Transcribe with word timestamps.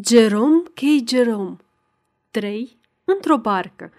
Jerome 0.00 0.62
K. 0.74 0.80
Jerome 1.08 1.56
3. 2.30 2.78
Într-o 3.04 3.38
barcă 3.38 3.92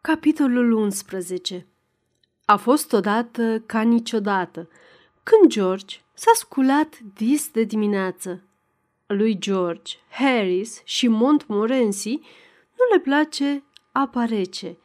Capitolul 0.00 0.72
11 0.72 1.66
A 2.44 2.56
fost 2.56 2.92
odată 2.92 3.62
ca 3.66 3.80
niciodată, 3.82 4.68
când 5.22 5.50
George 5.50 5.96
s-a 6.14 6.30
sculat 6.34 6.98
dis 7.14 7.50
de 7.50 7.62
dimineață. 7.62 8.42
Lui 9.06 9.38
George, 9.38 9.96
Harris 10.10 10.80
și 10.84 11.08
Montmorency 11.08 12.14
nu 12.76 12.94
le 12.94 13.00
place 13.00 13.62
apa 13.92 14.24
rece. 14.24 14.76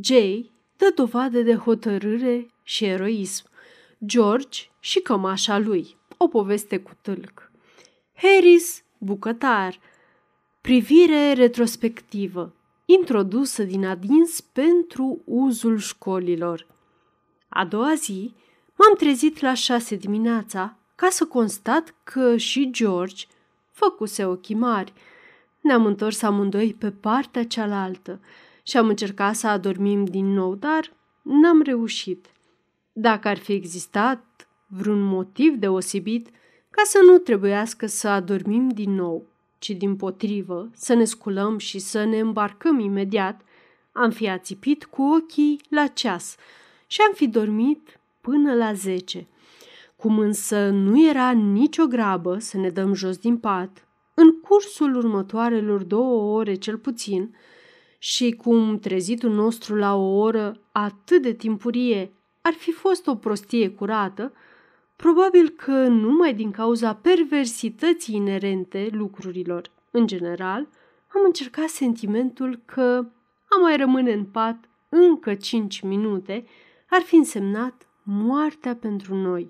Jay 0.00 0.50
dă 0.76 0.92
dovadă 0.94 1.42
de 1.42 1.54
hotărâre 1.54 2.50
și 2.62 2.84
eroism. 2.84 3.44
George 4.04 4.60
și 4.80 5.00
cămașa 5.00 5.58
lui, 5.58 5.96
o 6.16 6.28
poveste 6.28 6.78
cu 6.78 6.90
tâlc. 7.02 7.52
Harris 8.14 8.82
bucătar, 9.00 9.78
privire 10.60 11.32
retrospectivă, 11.32 12.52
introdusă 12.84 13.62
din 13.62 13.86
adins 13.86 14.40
pentru 14.40 15.20
uzul 15.24 15.78
școlilor. 15.78 16.66
A 17.48 17.64
doua 17.64 17.94
zi 17.94 18.34
m-am 18.76 18.94
trezit 18.96 19.40
la 19.40 19.54
șase 19.54 19.96
dimineața 19.96 20.76
ca 20.94 21.08
să 21.10 21.24
constat 21.24 21.94
că 22.04 22.36
și 22.36 22.70
George 22.70 23.26
făcuse 23.70 24.24
ochii 24.24 24.54
mari. 24.54 24.92
Ne-am 25.60 25.86
întors 25.86 26.22
amândoi 26.22 26.74
pe 26.78 26.90
partea 26.90 27.46
cealaltă 27.46 28.20
și 28.62 28.76
am 28.76 28.88
încercat 28.88 29.34
să 29.34 29.46
adormim 29.46 30.04
din 30.04 30.32
nou, 30.32 30.54
dar 30.54 30.92
n-am 31.22 31.62
reușit. 31.62 32.26
Dacă 32.92 33.28
ar 33.28 33.38
fi 33.38 33.52
existat 33.52 34.48
vreun 34.66 35.02
motiv 35.02 35.54
deosebit, 35.54 36.28
ca 36.70 36.82
să 36.84 36.98
nu 37.06 37.18
trebuiască 37.18 37.86
să 37.86 38.08
adormim 38.08 38.68
din 38.68 38.94
nou, 38.94 39.26
ci 39.58 39.70
din 39.70 39.96
potrivă 39.96 40.70
să 40.74 40.94
ne 40.94 41.04
sculăm 41.04 41.58
și 41.58 41.78
să 41.78 42.04
ne 42.04 42.18
îmbarcăm 42.18 42.78
imediat, 42.78 43.40
am 43.92 44.10
fi 44.10 44.28
ațipit 44.28 44.84
cu 44.84 45.02
ochii 45.02 45.60
la 45.68 45.86
ceas 45.86 46.36
și 46.86 47.00
am 47.06 47.12
fi 47.14 47.28
dormit 47.28 48.00
până 48.20 48.54
la 48.54 48.72
zece. 48.72 49.26
Cum 49.96 50.18
însă 50.18 50.68
nu 50.68 51.08
era 51.08 51.30
nicio 51.30 51.86
grabă 51.86 52.38
să 52.38 52.56
ne 52.56 52.70
dăm 52.70 52.94
jos 52.94 53.16
din 53.16 53.38
pat, 53.38 53.88
în 54.14 54.40
cursul 54.40 54.96
următoarelor 54.96 55.82
două 55.82 56.38
ore 56.38 56.54
cel 56.54 56.78
puțin, 56.78 57.34
și 57.98 58.30
cum 58.30 58.78
trezitul 58.78 59.30
nostru 59.30 59.74
la 59.74 59.94
o 59.94 60.18
oră 60.18 60.60
atât 60.72 61.22
de 61.22 61.32
timpurie 61.32 62.12
ar 62.40 62.52
fi 62.52 62.72
fost 62.72 63.06
o 63.06 63.14
prostie 63.14 63.70
curată, 63.70 64.32
Probabil 65.00 65.48
că 65.48 65.86
numai 65.86 66.34
din 66.34 66.50
cauza 66.50 66.94
perversității 66.94 68.14
inerente 68.14 68.88
lucrurilor, 68.92 69.70
în 69.90 70.06
general, 70.06 70.68
am 71.14 71.22
încercat 71.24 71.68
sentimentul 71.68 72.60
că 72.64 73.06
a 73.48 73.60
mai 73.60 73.76
rămâne 73.76 74.12
în 74.12 74.24
pat 74.24 74.68
încă 74.88 75.34
cinci 75.34 75.80
minute 75.80 76.44
ar 76.90 77.00
fi 77.00 77.14
însemnat 77.14 77.86
moartea 78.02 78.76
pentru 78.76 79.14
noi. 79.14 79.48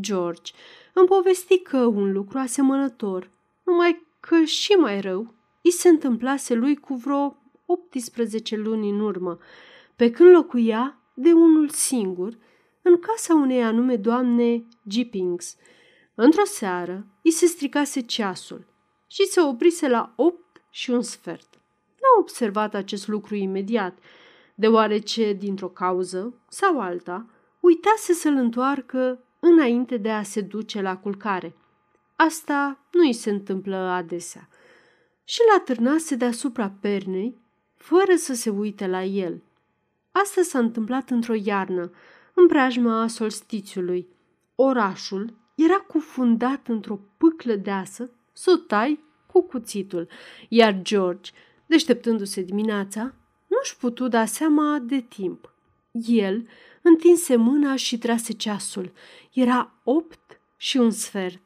George 0.00 0.52
îmi 0.92 1.06
povesti 1.06 1.58
că 1.58 1.78
un 1.78 2.12
lucru 2.12 2.38
asemănător, 2.38 3.30
numai 3.64 4.06
că 4.20 4.44
și 4.44 4.72
mai 4.72 5.00
rău, 5.00 5.34
i 5.60 5.70
se 5.70 5.88
întâmplase 5.88 6.54
lui 6.54 6.76
cu 6.76 6.94
vreo 6.94 7.36
18 7.66 8.56
luni 8.56 8.90
în 8.90 9.00
urmă, 9.00 9.38
pe 9.96 10.10
când 10.10 10.30
locuia 10.30 10.98
de 11.14 11.32
unul 11.32 11.68
singur– 11.68 12.36
în 12.88 12.98
casa 12.98 13.34
unei 13.34 13.62
anume 13.62 13.96
doamne 13.96 14.64
Gippings. 14.88 15.56
Într-o 16.14 16.44
seară, 16.44 17.06
i 17.22 17.30
se 17.30 17.46
stricase 17.46 18.00
ceasul 18.00 18.66
și 19.06 19.26
se 19.26 19.40
oprise 19.40 19.88
la 19.88 20.12
opt 20.16 20.62
și 20.70 20.90
un 20.90 21.02
sfert. 21.02 21.54
N-a 21.88 22.20
observat 22.20 22.74
acest 22.74 23.08
lucru 23.08 23.34
imediat, 23.34 23.98
deoarece, 24.54 25.32
dintr-o 25.32 25.68
cauză 25.68 26.34
sau 26.48 26.80
alta, 26.80 27.26
uitase 27.60 28.12
să-l 28.12 28.34
întoarcă 28.34 29.24
înainte 29.40 29.96
de 29.96 30.10
a 30.10 30.22
se 30.22 30.40
duce 30.40 30.80
la 30.80 30.96
culcare. 30.96 31.56
Asta 32.16 32.78
nu 32.92 33.00
îi 33.00 33.12
se 33.12 33.30
întâmplă 33.30 33.76
adesea. 33.76 34.48
Și 35.24 35.38
l-a 35.52 35.60
târnase 35.60 36.14
deasupra 36.14 36.72
pernei, 36.80 37.38
fără 37.74 38.14
să 38.16 38.34
se 38.34 38.50
uite 38.50 38.86
la 38.86 39.02
el. 39.02 39.42
Asta 40.12 40.42
s-a 40.42 40.58
întâmplat 40.58 41.10
într-o 41.10 41.34
iarnă, 41.34 41.90
în 42.40 42.46
preajma 42.46 43.06
solstițiului. 43.08 44.08
Orașul 44.54 45.34
era 45.54 45.76
cufundat 45.76 46.68
într-o 46.68 47.00
pâclă 47.16 47.54
deasă, 47.54 48.10
să 48.32 48.50
o 48.50 48.56
tai 48.56 49.00
cu 49.26 49.42
cuțitul, 49.42 50.08
iar 50.48 50.82
George, 50.82 51.30
deșteptându-se 51.66 52.42
dimineața, 52.42 53.14
nu-și 53.46 53.76
putu 53.76 54.08
da 54.08 54.24
seama 54.24 54.78
de 54.78 55.00
timp. 55.00 55.52
El 56.06 56.46
întinse 56.82 57.36
mâna 57.36 57.76
și 57.76 57.98
trase 57.98 58.32
ceasul. 58.32 58.92
Era 59.32 59.72
opt 59.84 60.40
și 60.56 60.76
un 60.76 60.90
sfert. 60.90 61.40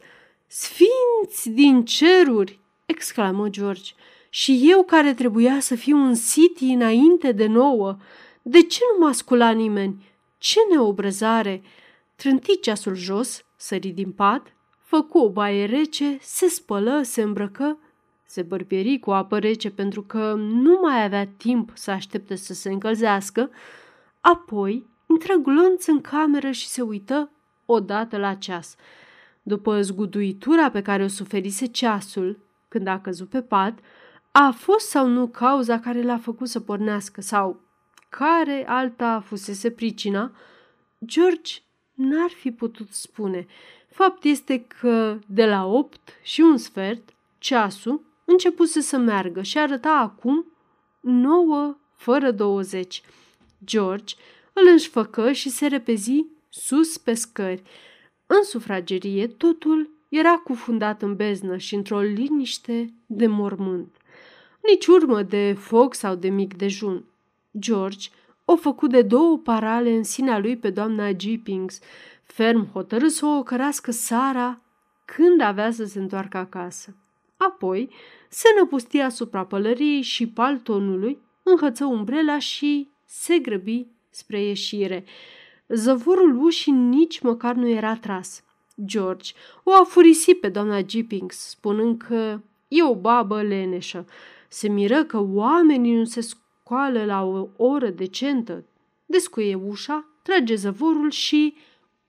Sfinți 0.46 1.50
din 1.50 1.84
ceruri!" 1.84 2.58
exclamă 2.86 3.48
George. 3.48 3.92
Și 4.30 4.60
eu 4.70 4.82
care 4.84 5.14
trebuia 5.14 5.60
să 5.60 5.74
fiu 5.74 5.96
un 5.96 6.14
city 6.14 6.64
înainte 6.64 7.32
de 7.32 7.46
nouă, 7.46 7.96
de 8.42 8.62
ce 8.62 8.80
nu 8.92 9.04
m-a 9.04 9.12
sculat 9.12 9.54
nimeni? 9.54 10.11
Ce 10.42 10.58
neobrăzare! 10.70 11.62
Trânti 12.14 12.60
ceasul 12.60 12.94
jos, 12.94 13.44
sări 13.56 13.88
din 13.88 14.12
pat, 14.12 14.54
făcu 14.78 15.18
o 15.18 15.30
baie 15.30 15.64
rece, 15.64 16.18
se 16.20 16.46
spălă, 16.46 17.02
se 17.02 17.22
îmbrăcă, 17.22 17.78
se 18.24 18.42
bărbieri 18.42 18.98
cu 18.98 19.10
apă 19.10 19.38
rece 19.38 19.70
pentru 19.70 20.02
că 20.02 20.34
nu 20.36 20.78
mai 20.82 21.04
avea 21.04 21.26
timp 21.26 21.70
să 21.74 21.90
aștepte 21.90 22.34
să 22.34 22.54
se 22.54 22.70
încălzească, 22.70 23.50
apoi 24.20 24.86
intră 25.06 25.34
glonț 25.34 25.86
în 25.86 26.00
cameră 26.00 26.50
și 26.50 26.68
se 26.68 26.82
uită 26.82 27.30
odată 27.66 28.16
la 28.16 28.34
ceas. 28.34 28.76
După 29.42 29.80
zguduitura 29.80 30.70
pe 30.70 30.82
care 30.82 31.04
o 31.04 31.08
suferise 31.08 31.66
ceasul 31.66 32.38
când 32.68 32.86
a 32.86 33.00
căzut 33.00 33.28
pe 33.28 33.42
pat, 33.42 33.78
a 34.32 34.50
fost 34.50 34.88
sau 34.88 35.06
nu 35.06 35.26
cauza 35.26 35.80
care 35.80 36.02
l-a 36.02 36.18
făcut 36.18 36.48
să 36.48 36.60
pornească 36.60 37.20
sau 37.20 37.60
care 38.18 38.64
alta 38.68 39.20
fusese 39.20 39.70
pricina, 39.70 40.32
George 41.04 41.52
n-ar 41.94 42.30
fi 42.30 42.50
putut 42.50 42.88
spune. 42.90 43.46
Fapt 43.90 44.24
este 44.24 44.64
că 44.80 45.18
de 45.26 45.46
la 45.46 45.66
opt 45.66 46.08
și 46.22 46.40
un 46.40 46.56
sfert, 46.56 47.14
ceasul 47.38 48.04
începuse 48.24 48.80
să 48.80 48.96
meargă 48.96 49.42
și 49.42 49.58
arăta 49.58 49.90
acum 49.90 50.46
nouă 51.00 51.76
fără 51.96 52.30
douăzeci. 52.30 53.02
George 53.64 54.14
îl 54.52 54.66
înșfăcă 54.70 55.32
și 55.32 55.48
se 55.48 55.66
repezi 55.66 56.24
sus 56.48 56.98
pe 56.98 57.14
scări. 57.14 57.62
În 58.26 58.44
sufragerie 58.44 59.26
totul 59.26 59.90
era 60.08 60.34
cufundat 60.34 61.02
în 61.02 61.16
beznă 61.16 61.56
și 61.56 61.74
într-o 61.74 62.00
liniște 62.00 62.92
de 63.06 63.26
mormânt. 63.26 63.96
Nici 64.68 64.86
urmă 64.86 65.22
de 65.22 65.56
foc 65.58 65.94
sau 65.94 66.14
de 66.14 66.28
mic 66.28 66.56
dejun. 66.56 67.04
George 67.58 68.08
o 68.44 68.56
făcut 68.56 68.90
de 68.90 69.02
două 69.02 69.38
parale 69.38 69.90
în 69.90 70.02
sinea 70.02 70.38
lui 70.38 70.56
pe 70.56 70.70
doamna 70.70 71.12
Gippings, 71.12 71.78
ferm 72.22 72.70
hotărât 72.72 73.10
să 73.10 73.26
o 73.26 73.42
cărască 73.42 73.90
Sara 73.90 74.60
când 75.04 75.40
avea 75.40 75.70
să 75.70 75.84
se 75.84 75.98
întoarcă 75.98 76.36
acasă. 76.36 76.96
Apoi 77.36 77.90
se 78.28 78.48
năpusti 78.58 78.98
asupra 78.98 79.44
pălăriei 79.44 80.02
și 80.02 80.28
paltonului, 80.28 81.18
înhăță 81.42 81.84
umbrela 81.84 82.38
și 82.38 82.88
se 83.04 83.38
grăbi 83.38 83.86
spre 84.10 84.42
ieșire. 84.42 85.04
Zăvorul 85.68 86.44
ușii 86.44 86.72
nici 86.72 87.20
măcar 87.20 87.54
nu 87.54 87.68
era 87.68 87.94
tras. 87.96 88.44
George 88.84 89.32
o 89.62 89.72
afurisi 89.72 90.34
pe 90.34 90.48
doamna 90.48 90.82
Gippings, 90.82 91.36
spunând 91.36 92.02
că 92.02 92.40
e 92.68 92.82
o 92.82 92.94
babă 92.94 93.42
leneșă. 93.42 94.06
Se 94.48 94.68
miră 94.68 95.04
că 95.04 95.20
oamenii 95.20 95.94
nu 95.94 96.04
se 96.04 96.20
scoală 96.72 97.04
la 97.04 97.22
o 97.22 97.48
oră 97.56 97.90
decentă, 97.90 98.64
descuie 99.06 99.54
ușa, 99.54 100.06
trage 100.22 100.54
zăvorul 100.54 101.10
și 101.10 101.54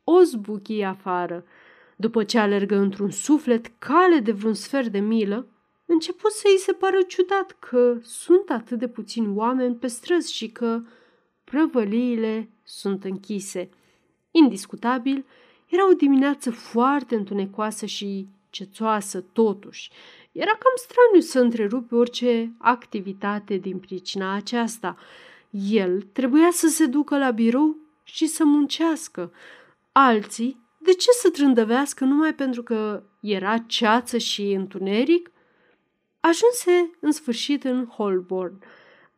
o 0.04 0.22
zbuchie 0.22 0.86
afară. 0.86 1.46
După 1.96 2.24
ce 2.24 2.40
alergă 2.40 2.76
într-un 2.76 3.10
suflet 3.10 3.72
cale 3.80 4.20
de 4.20 4.32
vreun 4.32 4.54
sfert 4.54 4.88
de 4.88 5.00
milă, 5.00 5.48
început 5.86 6.32
să 6.32 6.44
îi 6.52 6.58
se 6.58 6.72
pară 6.72 7.02
ciudat 7.08 7.56
că 7.60 7.98
sunt 8.02 8.50
atât 8.50 8.80
de 8.80 8.88
puțini 8.88 9.36
oameni 9.36 9.76
pe 9.76 9.88
străzi 9.88 10.34
și 10.34 10.48
că 10.48 10.82
prăvăliile 11.44 12.50
sunt 12.64 13.04
închise. 13.04 13.70
Indiscutabil, 14.32 15.26
era 15.70 15.90
o 15.90 15.94
dimineață 15.94 16.52
foarte 16.52 17.16
întunecoasă 17.16 17.86
și 17.86 18.28
cețoasă 18.50 19.22
totuși, 19.34 19.92
era 20.34 20.52
cam 20.52 20.74
straniu 20.76 21.20
să 21.20 21.40
întrerupe 21.40 21.96
orice 21.96 22.54
activitate 22.58 23.58
din 23.58 23.80
pricina 23.80 24.36
aceasta. 24.36 24.98
El 25.50 26.02
trebuia 26.02 26.50
să 26.52 26.68
se 26.68 26.86
ducă 26.86 27.18
la 27.18 27.32
birou 27.32 27.78
și 28.04 28.26
să 28.26 28.46
muncească. 28.46 29.32
Alții, 29.92 30.60
de 30.78 30.94
ce 30.94 31.12
să 31.12 31.30
trândăvească 31.30 32.06
numai 32.06 32.34
pentru 32.34 32.64
că 32.64 33.04
era 33.20 33.58
ceață 33.58 34.18
și 34.18 34.52
întuneric? 34.52 35.32
Ajunse 36.20 36.92
în 37.00 37.12
sfârșit 37.12 37.64
în 37.64 37.86
Holborn. 37.86 38.54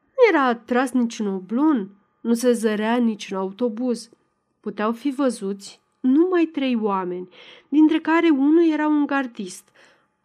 Nu 0.02 0.28
era 0.30 0.44
atras 0.44 0.92
niciun 0.92 1.28
oblon, 1.28 1.90
nu 2.22 2.34
se 2.34 2.52
zărea 2.52 2.96
niciun 2.96 3.38
autobuz. 3.38 4.10
Puteau 4.60 4.92
fi 4.92 5.10
văzuți 5.10 5.82
numai 6.00 6.46
trei 6.46 6.76
oameni, 6.76 7.30
dintre 7.70 8.00
care 8.00 8.30
unul 8.30 8.72
era 8.72 8.88
un 8.88 9.06
gardist, 9.06 9.70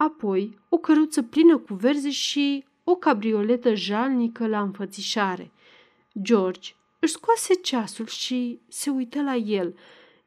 apoi 0.02 0.58
o 0.68 0.78
căruță 0.78 1.22
plină 1.22 1.58
cu 1.58 1.74
verze 1.74 2.10
și 2.10 2.64
o 2.84 2.94
cabrioletă 2.94 3.74
jalnică 3.74 4.46
la 4.46 4.60
înfățișare. 4.60 5.50
George 6.22 6.72
își 6.98 7.12
scoase 7.12 7.54
ceasul 7.54 8.06
și 8.06 8.60
se 8.68 8.90
uită 8.90 9.22
la 9.22 9.34
el. 9.34 9.78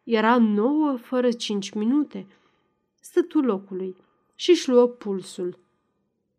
Era 0.04 0.38
nouă 0.38 0.96
fără 0.98 1.31
cinci 1.31 1.72
minute. 1.72 2.28
Stătu 3.00 3.40
locului 3.40 3.96
și 4.36 4.50
își 4.50 4.70
luă 4.70 4.88
pulsul. 4.88 5.60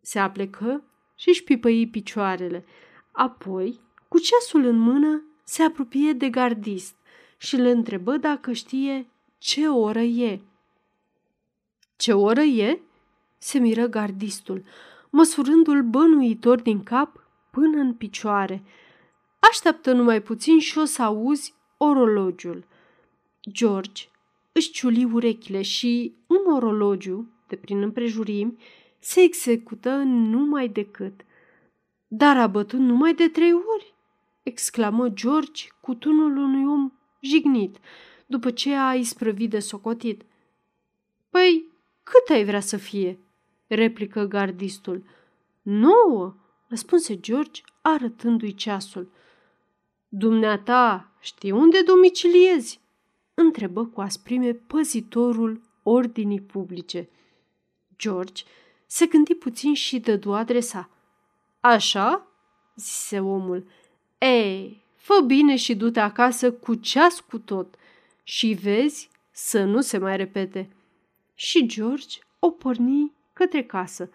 Se 0.01 0.19
aplecă 0.19 0.83
și 1.15 1.29
își 1.29 1.43
pipăi 1.43 1.87
picioarele. 1.87 2.65
Apoi, 3.11 3.79
cu 4.07 4.19
ceasul 4.19 4.65
în 4.65 4.77
mână, 4.77 5.23
se 5.43 5.63
apropie 5.63 6.13
de 6.13 6.29
gardist 6.29 6.95
și 7.37 7.55
le 7.55 7.69
întrebă 7.69 8.17
dacă 8.17 8.51
știe 8.51 9.07
ce 9.37 9.67
oră 9.67 10.01
e. 10.01 10.41
Ce 11.95 12.13
oră 12.13 12.41
e? 12.41 12.79
Se 13.45 13.59
miră 13.59 13.87
gardistul, 13.87 14.63
măsurându-l 15.09 15.83
bănuitor 15.83 16.61
din 16.61 16.83
cap 16.83 17.23
până 17.51 17.77
în 17.77 17.93
picioare. 17.93 18.63
Așteaptă 19.39 19.93
numai 19.93 20.21
puțin 20.21 20.59
și 20.59 20.77
o 20.77 20.85
să 20.85 21.01
auzi 21.01 21.53
orologiul. 21.77 22.65
George 23.49 24.03
își 24.51 24.71
ciuli 24.71 25.03
urechile 25.03 25.61
și 25.61 26.13
un 26.27 26.53
orologiu, 26.53 27.29
de 27.47 27.55
prin 27.55 27.81
împrejurimi, 27.81 28.57
se 28.99 29.21
execută 29.21 29.95
numai 30.05 30.67
decât. 30.67 31.21
Dar 32.07 32.37
a 32.37 32.47
bătut 32.47 32.79
numai 32.79 33.13
de 33.13 33.27
trei 33.27 33.53
ori, 33.53 33.93
exclamă 34.43 35.09
George 35.09 35.67
cu 35.81 35.93
tunul 35.93 36.37
unui 36.37 36.65
om 36.65 36.91
jignit, 37.19 37.77
după 38.25 38.51
ce 38.51 38.75
a 38.75 38.93
isprăvit 38.93 39.49
de 39.49 39.59
socotit. 39.59 40.21
Păi, 41.29 41.65
cât 42.03 42.35
ai 42.35 42.45
vrea 42.45 42.59
să 42.59 42.77
fie?" 42.77 43.19
Replică 43.67 44.23
gardistul. 44.23 45.03
Nouă, 45.61 46.35
răspunse 46.67 47.19
George, 47.19 47.61
arătându-i 47.81 48.53
ceasul. 48.53 49.11
Dumneata, 50.07 51.11
știi 51.19 51.51
unde 51.51 51.81
domiciliezi? 51.81 52.83
întrebă 53.33 53.85
cu 53.85 54.01
asprime 54.01 54.53
păzitorul 54.53 55.61
ordinii 55.83 56.41
publice. 56.41 57.09
George 57.97 58.43
se 58.85 59.05
gândi 59.05 59.33
puțin 59.33 59.73
și 59.73 59.99
dădu 59.99 60.33
adresa. 60.33 60.89
Așa? 61.59 62.27
zise 62.75 63.19
omul. 63.19 63.67
Ei, 64.17 64.85
fă 64.95 65.23
bine 65.25 65.55
și 65.55 65.75
du-te 65.75 65.99
acasă 65.99 66.51
cu 66.51 66.75
ceas 66.75 67.19
cu 67.19 67.39
tot 67.39 67.75
și 68.23 68.57
vezi 68.61 69.09
să 69.31 69.63
nu 69.63 69.81
se 69.81 69.97
mai 69.97 70.17
repete. 70.17 70.69
Și 71.33 71.67
George 71.67 72.19
o 72.39 72.49
porni 72.49 73.13
către 73.35 73.63
casă, 73.63 74.09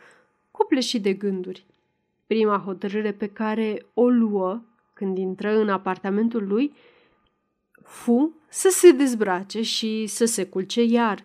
copleșit 0.50 1.02
de 1.02 1.12
gânduri. 1.12 1.66
Prima 2.26 2.62
hotărâre 2.64 3.12
pe 3.12 3.26
care 3.26 3.86
o 3.94 4.08
luă 4.08 4.60
când 4.92 5.18
intră 5.18 5.58
în 5.58 5.68
apartamentul 5.68 6.46
lui 6.46 6.72
fu 7.82 8.34
să 8.48 8.68
se 8.68 8.90
dezbrace 8.90 9.62
și 9.62 10.06
să 10.06 10.24
se 10.24 10.44
culce 10.46 10.82
iar. 10.82 11.24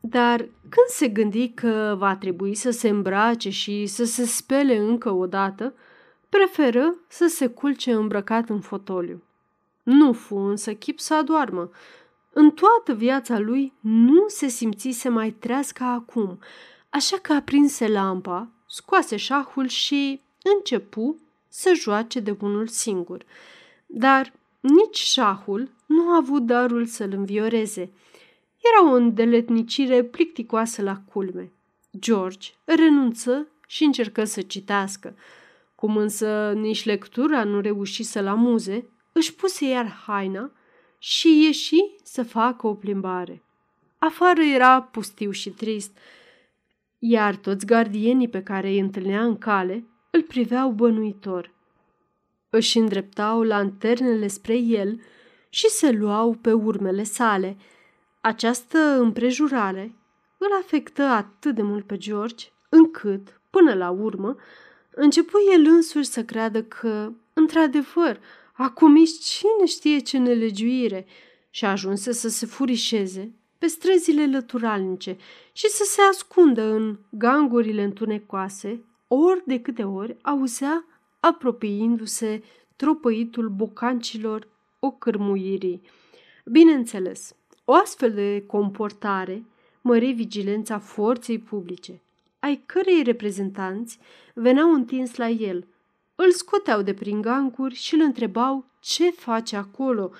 Dar 0.00 0.38
când 0.60 0.86
se 0.88 1.08
gândi 1.08 1.48
că 1.48 1.94
va 1.98 2.16
trebui 2.16 2.54
să 2.54 2.70
se 2.70 2.88
îmbrace 2.88 3.50
și 3.50 3.86
să 3.86 4.04
se 4.04 4.24
spele 4.24 4.76
încă 4.76 5.10
o 5.10 5.26
dată, 5.26 5.74
preferă 6.28 6.94
să 7.08 7.26
se 7.26 7.46
culce 7.46 7.92
îmbrăcat 7.92 8.48
în 8.48 8.60
fotoliu. 8.60 9.22
Nu 9.82 10.12
fu 10.12 10.36
însă 10.36 10.74
chip 10.74 10.98
să 10.98 11.14
adoarmă. 11.14 11.70
În 12.32 12.50
toată 12.50 12.94
viața 12.94 13.38
lui 13.38 13.72
nu 13.80 14.24
se 14.26 14.46
simțise 14.46 15.08
mai 15.08 15.30
treaz 15.30 15.70
ca 15.70 15.86
acum, 15.86 16.38
așa 16.96 17.16
că 17.16 17.32
aprinse 17.32 17.88
lampa, 17.88 18.48
scoase 18.66 19.16
șahul 19.16 19.68
și 19.68 20.20
începu 20.42 21.16
să 21.48 21.72
joace 21.74 22.20
de 22.20 22.36
unul 22.40 22.66
singur. 22.66 23.24
Dar 23.86 24.32
nici 24.60 24.98
șahul 24.98 25.70
nu 25.86 26.10
a 26.10 26.16
avut 26.16 26.46
darul 26.46 26.86
să-l 26.86 27.12
învioreze. 27.12 27.90
Era 28.60 28.90
o 28.90 28.94
îndeletnicire 28.94 30.02
plicticoasă 30.04 30.82
la 30.82 31.00
culme. 31.12 31.50
George 31.98 32.50
renunță 32.64 33.46
și 33.66 33.84
încercă 33.84 34.24
să 34.24 34.40
citească. 34.40 35.14
Cum 35.74 35.96
însă 35.96 36.52
nici 36.52 36.84
lectura 36.84 37.44
nu 37.44 37.60
reuși 37.60 38.02
să-l 38.02 38.26
amuze, 38.26 38.84
își 39.12 39.34
puse 39.34 39.64
iar 39.64 40.02
haina 40.06 40.50
și 40.98 41.44
ieși 41.44 41.80
să 42.02 42.22
facă 42.22 42.66
o 42.66 42.74
plimbare. 42.74 43.42
Afară 43.98 44.42
era 44.42 44.82
pustiu 44.82 45.30
și 45.30 45.50
trist, 45.50 45.90
iar 46.98 47.36
toți 47.36 47.66
gardienii 47.66 48.28
pe 48.28 48.42
care 48.42 48.68
îi 48.68 48.78
întâlnea 48.78 49.24
în 49.24 49.38
cale 49.38 49.84
îl 50.10 50.22
priveau 50.22 50.70
bănuitor. 50.70 51.54
Își 52.50 52.78
îndreptau 52.78 53.42
lanternele 53.42 54.26
spre 54.26 54.56
el 54.56 55.00
și 55.48 55.68
se 55.68 55.90
luau 55.90 56.32
pe 56.32 56.52
urmele 56.52 57.02
sale. 57.02 57.56
Această 58.20 58.78
împrejurare 58.78 59.94
îl 60.38 60.48
afectă 60.62 61.02
atât 61.02 61.54
de 61.54 61.62
mult 61.62 61.86
pe 61.86 61.96
George, 61.96 62.46
încât, 62.68 63.40
până 63.50 63.74
la 63.74 63.90
urmă, 63.90 64.36
începu 64.90 65.36
el 65.54 65.64
însuși 65.66 66.08
să 66.08 66.24
creadă 66.24 66.62
că, 66.62 67.12
într-adevăr, 67.32 68.20
a 68.52 68.70
comis 68.70 69.20
cine 69.20 69.66
știe 69.66 69.98
ce 69.98 70.18
nelegiuire 70.18 71.06
și 71.50 71.64
a 71.64 71.70
ajunse 71.70 72.12
să 72.12 72.28
se 72.28 72.46
furișeze 72.46 73.34
pe 73.58 73.66
străzile 73.66 74.26
lăturalnice 74.26 75.16
și 75.52 75.68
să 75.68 75.84
se 75.86 76.00
ascundă 76.00 76.62
în 76.62 76.96
gangurile 77.08 77.82
întunecoase, 77.82 78.84
ori 79.08 79.42
de 79.44 79.60
câte 79.60 79.84
ori 79.84 80.16
auzea 80.22 80.84
apropiindu-se 81.20 82.42
tropăitul 82.76 83.48
bocancilor 83.48 84.48
cârmuirii. 84.98 85.82
Bineînțeles, 86.44 87.34
o 87.64 87.72
astfel 87.72 88.12
de 88.12 88.44
comportare 88.46 89.44
mări 89.80 90.12
vigilența 90.12 90.78
forței 90.78 91.38
publice, 91.38 92.00
ai 92.38 92.62
cărei 92.66 93.02
reprezentanți 93.02 93.98
veneau 94.34 94.72
întins 94.72 95.16
la 95.16 95.28
el, 95.28 95.66
îl 96.14 96.30
scoteau 96.30 96.82
de 96.82 96.94
prin 96.94 97.20
ganguri 97.20 97.74
și 97.74 97.94
îl 97.94 98.00
întrebau 98.00 98.64
ce 98.80 99.10
face 99.10 99.56
acolo, 99.56 100.10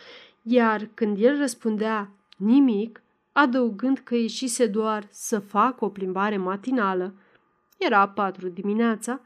iar 0.42 0.88
când 0.94 1.22
el 1.22 1.38
răspundea 1.38 2.10
nimic, 2.36 3.02
adăugând 3.36 3.98
că 3.98 4.14
ieșise 4.14 4.66
doar 4.66 5.08
să 5.10 5.38
facă 5.38 5.84
o 5.84 5.88
plimbare 5.88 6.36
matinală, 6.36 7.14
era 7.78 8.08
patru 8.08 8.48
dimineața, 8.48 9.20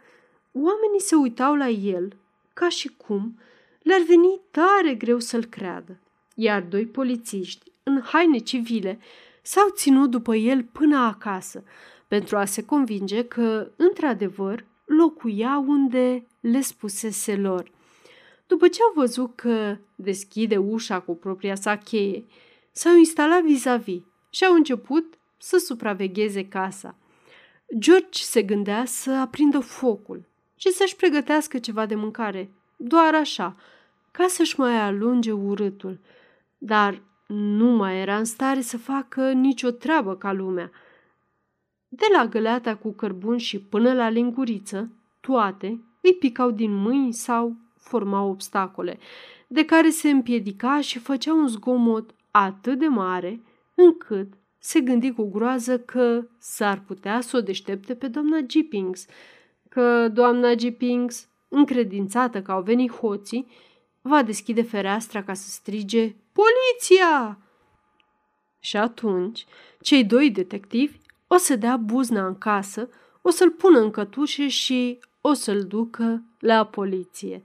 oamenii 0.53 1.01
se 1.01 1.15
uitau 1.15 1.55
la 1.55 1.69
el 1.69 2.17
ca 2.53 2.69
și 2.69 2.89
cum 2.97 3.39
le-ar 3.83 4.01
veni 4.07 4.41
tare 4.51 4.95
greu 4.95 5.19
să-l 5.19 5.45
creadă. 5.45 5.99
Iar 6.35 6.63
doi 6.63 6.87
polițiști, 6.87 7.73
în 7.83 8.01
haine 8.01 8.39
civile, 8.39 8.99
s-au 9.43 9.69
ținut 9.69 10.11
după 10.11 10.35
el 10.35 10.63
până 10.63 10.97
acasă, 10.97 11.65
pentru 12.09 12.37
a 12.37 12.45
se 12.45 12.65
convinge 12.65 13.25
că, 13.25 13.71
într-adevăr, 13.77 14.65
locuia 14.85 15.65
unde 15.67 16.27
le 16.41 16.61
spusese 16.61 17.37
lor. 17.37 17.71
După 18.47 18.69
ce 18.69 18.83
au 18.83 18.93
văzut 18.95 19.35
că 19.35 19.77
deschide 19.95 20.57
ușa 20.57 21.01
cu 21.01 21.17
propria 21.17 21.55
sa 21.55 21.77
cheie, 21.77 22.25
s-au 22.81 22.97
instalat 22.97 23.43
vis-a-vis 23.43 24.01
și 24.31 24.45
au 24.45 24.55
început 24.55 25.19
să 25.39 25.57
supravegheze 25.59 26.49
casa. 26.49 26.95
George 27.79 28.23
se 28.23 28.43
gândea 28.43 28.85
să 28.85 29.11
aprindă 29.11 29.59
focul 29.59 30.25
și 30.57 30.71
să-și 30.73 30.97
pregătească 30.97 31.59
ceva 31.59 31.87
de 31.87 31.95
mâncare, 31.95 32.51
doar 32.77 33.15
așa, 33.15 33.57
ca 34.11 34.27
să-și 34.29 34.61
mai 34.61 34.81
alunge 34.81 35.33
urâtul. 35.33 35.99
Dar 36.59 37.03
nu 37.27 37.67
mai 37.67 38.01
era 38.01 38.17
în 38.17 38.25
stare 38.25 38.61
să 38.61 38.79
facă 38.79 39.33
nicio 39.33 39.71
treabă 39.71 40.17
ca 40.17 40.33
lumea. 40.33 40.71
De 41.89 42.07
la 42.13 42.27
găleata 42.27 42.77
cu 42.77 42.93
cărbun 42.93 43.37
și 43.37 43.61
până 43.61 43.93
la 43.93 44.09
linguriță, 44.09 44.91
toate 45.21 45.81
îi 46.01 46.15
picau 46.15 46.51
din 46.51 46.75
mâini 46.75 47.13
sau 47.13 47.57
formau 47.79 48.31
obstacole, 48.31 48.99
de 49.47 49.65
care 49.65 49.91
se 49.91 50.11
împiedica 50.11 50.81
și 50.81 50.99
făcea 50.99 51.33
un 51.33 51.49
zgomot 51.49 52.15
atât 52.31 52.79
de 52.79 52.87
mare, 52.87 53.43
încât 53.75 54.33
se 54.59 54.81
gândi 54.81 55.13
cu 55.13 55.31
groază 55.31 55.79
că 55.79 56.27
s-ar 56.39 56.83
putea 56.87 57.21
să 57.21 57.37
o 57.37 57.41
deștepte 57.41 57.95
pe 57.95 58.09
doamna 58.09 58.41
Gippings, 58.41 59.07
că 59.69 60.09
doamna 60.09 60.55
Gippings, 60.55 61.29
încredințată 61.49 62.43
că 62.43 62.53
au 62.53 62.63
venit 62.63 62.93
hoții, 62.93 63.47
va 64.01 64.23
deschide 64.23 64.63
fereastra 64.63 65.23
ca 65.23 65.35
să 65.35 65.49
strige 65.49 66.15
Poliția! 66.33 67.39
Și 68.59 68.77
atunci, 68.77 69.45
cei 69.81 70.05
doi 70.05 70.31
detectivi 70.31 70.99
o 71.27 71.37
să 71.37 71.57
dea 71.57 71.77
buzna 71.77 72.27
în 72.27 72.39
casă, 72.39 72.89
o 73.23 73.31
să-l 73.31 73.51
pună 73.51 73.79
în 73.79 73.91
cătușe 73.91 74.49
și 74.49 74.99
o 75.21 75.33
să-l 75.33 75.63
ducă 75.63 76.23
la 76.39 76.67
poliție. 76.67 77.43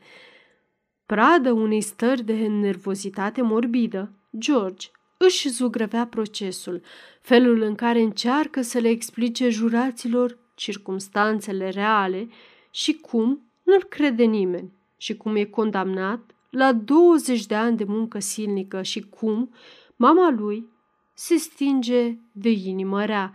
Pradă 1.05 1.51
unei 1.51 1.81
stări 1.81 2.24
de 2.24 2.47
nervozitate 2.47 3.41
morbidă, 3.41 4.12
George 4.38 4.88
își 5.17 5.50
zugrăvea 5.50 6.07
procesul, 6.07 6.81
felul 7.21 7.62
în 7.62 7.75
care 7.75 8.00
încearcă 8.00 8.62
să 8.62 8.79
le 8.79 8.89
explice 8.89 9.50
juraților 9.50 10.38
circumstanțele 10.55 11.69
reale 11.69 12.29
și 12.71 12.93
cum 12.93 13.41
nu-l 13.63 13.83
crede 13.83 14.24
nimeni 14.24 14.71
și 14.97 15.17
cum 15.17 15.35
e 15.35 15.43
condamnat 15.43 16.19
la 16.50 16.74
20 16.74 17.45
de 17.45 17.55
ani 17.55 17.77
de 17.77 17.83
muncă 17.83 18.19
silnică 18.19 18.81
și 18.81 19.01
cum 19.01 19.53
mama 19.95 20.29
lui 20.29 20.67
se 21.13 21.35
stinge 21.35 22.15
de 22.31 22.50
inimă 22.50 23.05
rea. 23.05 23.33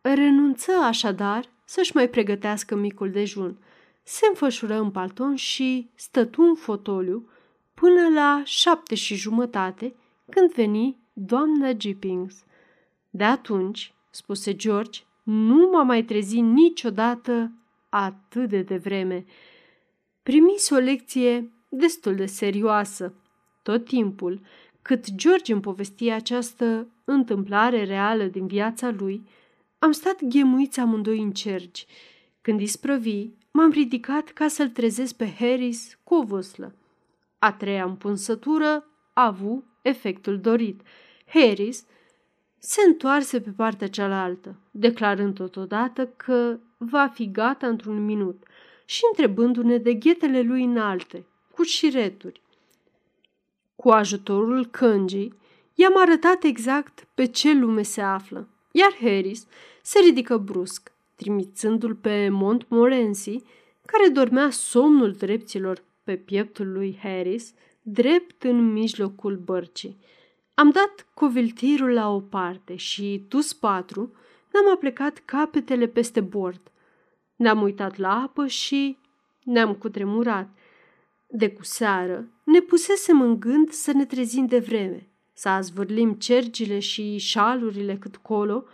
Renunță 0.00 0.72
așadar 0.72 1.44
să-și 1.64 1.94
mai 1.94 2.08
pregătească 2.08 2.74
micul 2.74 3.10
dejun. 3.10 3.56
Se 4.02 4.26
înfășură 4.28 4.78
în 4.78 4.90
palton 4.90 5.36
și 5.36 5.90
stătu 5.94 6.42
în 6.42 6.54
fotoliu 6.54 7.28
până 7.74 8.08
la 8.14 8.42
șapte 8.44 8.94
și 8.94 9.14
jumătate, 9.14 9.94
când 10.30 10.52
veni 10.52 10.96
doamna 11.12 11.72
Gippings. 11.72 12.44
De 13.10 13.24
atunci, 13.24 13.94
spuse 14.10 14.56
George, 14.56 15.00
nu 15.22 15.70
m-a 15.72 15.82
mai 15.82 16.04
trezit 16.04 16.42
niciodată 16.42 17.52
atât 17.88 18.48
de 18.48 18.62
devreme. 18.62 19.24
Primise 20.22 20.74
o 20.74 20.78
lecție 20.78 21.50
destul 21.68 22.14
de 22.14 22.26
serioasă. 22.26 23.14
Tot 23.62 23.84
timpul, 23.84 24.40
cât 24.82 25.14
George 25.14 25.52
îmi 25.52 25.62
povestia 25.62 26.14
această 26.14 26.86
întâmplare 27.04 27.84
reală 27.84 28.24
din 28.24 28.46
viața 28.46 28.90
lui, 28.90 29.26
am 29.78 29.92
stat 29.92 30.24
ghemuiți 30.24 30.80
amândoi 30.80 31.18
în 31.18 31.32
cergi. 31.32 31.86
Când 32.40 32.60
isprăvi, 32.60 33.28
m-am 33.52 33.70
ridicat 33.70 34.28
ca 34.28 34.48
să-l 34.48 34.68
trezesc 34.68 35.14
pe 35.14 35.34
Harris 35.38 35.98
cu 36.04 36.14
o 36.14 36.22
vâslă. 36.22 36.74
A 37.38 37.52
treia 37.52 37.84
împunsătură 37.84 38.86
a 39.12 39.26
avut 39.26 39.64
efectul 39.82 40.40
dorit. 40.40 40.80
Harris 41.26 41.84
se 42.58 42.80
întoarse 42.86 43.40
pe 43.40 43.50
partea 43.50 43.88
cealaltă, 43.88 44.54
declarând 44.70 45.34
totodată 45.34 46.06
că 46.06 46.58
va 46.76 47.06
fi 47.06 47.30
gata 47.30 47.66
într-un 47.66 48.04
minut 48.04 48.42
și 48.84 49.00
întrebându-ne 49.10 49.76
de 49.76 49.94
ghetele 49.94 50.42
lui 50.42 50.64
înalte, 50.64 51.24
cu 51.54 51.62
șireturi. 51.62 52.40
Cu 53.76 53.88
ajutorul 53.88 54.66
cângii, 54.66 55.34
i-am 55.74 55.98
arătat 55.98 56.42
exact 56.42 57.06
pe 57.14 57.24
ce 57.26 57.52
lume 57.52 57.82
se 57.82 58.00
află, 58.00 58.48
iar 58.70 58.92
Harris 59.00 59.46
se 59.82 59.98
ridică 59.98 60.36
brusc, 60.36 60.91
trimițându-l 61.22 61.94
pe 61.94 62.28
Montmorency, 62.28 63.42
care 63.86 64.08
dormea 64.08 64.50
somnul 64.50 65.12
dreptilor 65.12 65.84
pe 66.04 66.16
pieptul 66.16 66.72
lui 66.72 66.98
Harris, 67.02 67.54
drept 67.82 68.42
în 68.42 68.72
mijlocul 68.72 69.36
bărcii. 69.36 69.98
Am 70.54 70.70
dat 70.70 71.06
coviltirul 71.14 71.90
la 71.92 72.08
o 72.08 72.20
parte 72.20 72.76
și, 72.76 73.24
tus 73.28 73.52
patru, 73.52 74.12
ne-am 74.52 74.74
aplecat 74.74 75.22
capetele 75.24 75.86
peste 75.86 76.20
bord. 76.20 76.60
Ne-am 77.36 77.62
uitat 77.62 77.96
la 77.96 78.20
apă 78.20 78.46
și 78.46 78.98
ne-am 79.44 79.74
cutremurat. 79.74 80.48
De 81.26 81.50
cu 81.50 81.64
seară 81.64 82.28
ne 82.44 82.60
pusesem 82.60 83.20
în 83.20 83.40
gând 83.40 83.70
să 83.70 83.92
ne 83.92 84.04
trezim 84.04 84.46
de 84.46 84.58
vreme, 84.58 85.08
să 85.32 85.48
azvârlim 85.48 86.12
cergile 86.12 86.78
și 86.78 87.18
șalurile 87.18 87.96
cât 87.96 88.16
colo 88.16 88.64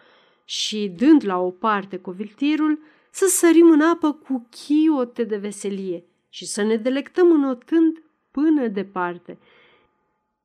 și, 0.50 0.93
dând 0.97 1.25
la 1.25 1.38
o 1.38 1.50
parte 1.50 1.97
coviltirul, 1.97 2.78
să 3.11 3.26
sărim 3.26 3.71
în 3.71 3.81
apă 3.81 4.12
cu 4.12 4.49
chiote 4.50 5.25
de 5.25 5.37
veselie 5.37 6.05
și 6.28 6.47
să 6.47 6.62
ne 6.62 6.76
delectăm 6.76 7.31
înotând 7.31 8.02
până 8.31 8.67
departe. 8.67 9.38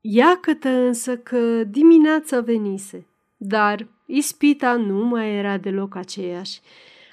Iacătă 0.02 0.70
însă 0.70 1.18
că 1.18 1.64
dimineața 1.64 2.42
venise, 2.42 3.06
dar 3.38 3.88
ispita 4.06 4.76
nu 4.76 5.06
mai 5.06 5.36
era 5.36 5.58
deloc 5.58 5.96
aceeași. 5.96 6.62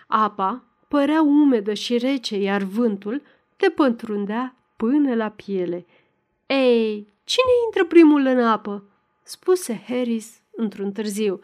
Apa 0.06 0.64
părea 0.88 1.22
umedă 1.22 1.74
și 1.74 1.98
rece, 1.98 2.36
iar 2.36 2.62
vântul 2.62 3.22
te 3.56 3.68
pătrundea 3.68 4.56
până 4.76 5.14
la 5.14 5.28
piele. 5.28 5.86
Ei, 6.46 7.06
cine 7.24 7.52
intră 7.64 7.84
primul 7.84 8.26
în 8.26 8.42
apă?" 8.42 8.84
spuse 9.22 9.82
Harris 9.86 10.40
într-un 10.50 10.92
târziu. 10.92 11.40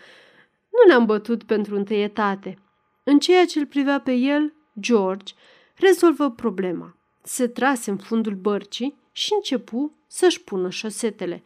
Nu 0.77 0.89
ne-am 0.89 1.05
bătut 1.05 1.43
pentru 1.43 1.77
întâietate. 1.77 2.59
În 3.05 3.19
ceea 3.19 3.45
ce 3.45 3.59
îl 3.59 3.67
privea 3.67 4.01
pe 4.01 4.13
el, 4.13 4.53
George 4.81 5.35
rezolvă 5.77 6.31
problema. 6.31 6.97
Se 7.23 7.47
trase 7.47 7.91
în 7.91 7.97
fundul 7.97 8.35
bărcii 8.35 8.99
și 9.13 9.33
începu 9.35 9.93
să-și 10.07 10.43
pună 10.43 10.71
șosetele. 10.71 11.43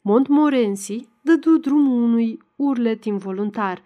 Montmorency 0.00 1.08
dădu 1.20 1.56
drumul 1.56 2.02
unui 2.02 2.42
urlet 2.56 3.04
involuntar, 3.04 3.82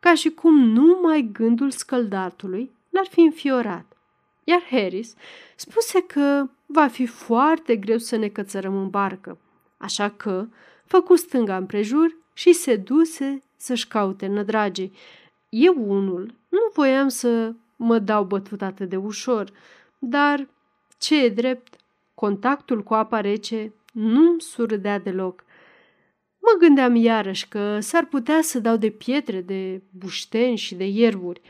ca 0.00 0.14
și 0.14 0.30
cum 0.30 0.58
numai 0.58 1.30
gândul 1.32 1.70
scăldatului 1.70 2.70
l-ar 2.90 3.06
fi 3.10 3.20
înfiorat. 3.20 3.96
Iar 4.44 4.62
Harris 4.70 5.14
spuse 5.56 6.02
că 6.02 6.48
va 6.66 6.86
fi 6.86 7.06
foarte 7.06 7.76
greu 7.76 7.98
să 7.98 8.16
ne 8.16 8.28
cățărăm 8.28 8.76
în 8.76 8.88
barcă, 8.88 9.38
așa 9.76 10.10
că 10.10 10.46
făcu 10.84 11.16
stânga 11.16 11.56
împrejur 11.56 12.16
și 12.32 12.52
se 12.52 12.76
duse 12.76 13.42
să-și 13.62 13.88
caute 13.88 14.26
nădragii. 14.26 14.92
Eu 15.48 15.74
unul 15.78 16.34
nu 16.48 16.58
voiam 16.74 17.08
să 17.08 17.52
mă 17.76 17.98
dau 17.98 18.24
bătut 18.24 18.62
atât 18.62 18.88
de 18.88 18.96
ușor, 18.96 19.50
dar 19.98 20.48
ce 20.98 21.24
e 21.24 21.28
drept, 21.28 21.76
contactul 22.14 22.82
cu 22.82 22.94
apa 22.94 23.20
rece 23.20 23.72
nu-mi 23.92 24.40
surâdea 24.40 24.98
deloc. 24.98 25.44
Mă 26.38 26.58
gândeam 26.58 26.94
iarăși 26.94 27.48
că 27.48 27.80
s-ar 27.80 28.04
putea 28.04 28.42
să 28.42 28.58
dau 28.58 28.76
de 28.76 28.90
pietre, 28.90 29.40
de 29.40 29.82
bușteni 29.90 30.56
și 30.56 30.74
de 30.74 30.84
ierburi. 30.84 31.40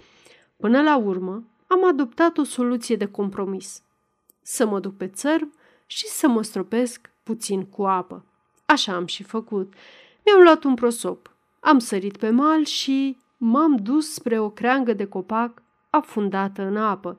Până 0.56 0.82
la 0.82 0.96
urmă, 0.96 1.44
am 1.66 1.86
adoptat 1.86 2.38
o 2.38 2.44
soluție 2.44 2.96
de 2.96 3.06
compromis. 3.06 3.82
Să 4.42 4.66
mă 4.66 4.80
duc 4.80 4.96
pe 4.96 5.08
țărm 5.08 5.52
și 5.86 6.06
să 6.06 6.28
mă 6.28 6.42
stropesc 6.42 7.10
puțin 7.22 7.64
cu 7.64 7.82
apă. 7.82 8.24
Așa 8.66 8.94
am 8.94 9.06
și 9.06 9.22
făcut. 9.22 9.72
Mi-am 10.24 10.42
luat 10.42 10.64
un 10.64 10.74
prosop, 10.74 11.31
am 11.64 11.78
sărit 11.78 12.16
pe 12.16 12.30
mal 12.30 12.64
și 12.64 13.18
m-am 13.36 13.76
dus 13.76 14.12
spre 14.12 14.38
o 14.38 14.50
creangă 14.50 14.92
de 14.92 15.04
copac 15.04 15.62
afundată 15.90 16.62
în 16.62 16.76
apă. 16.76 17.18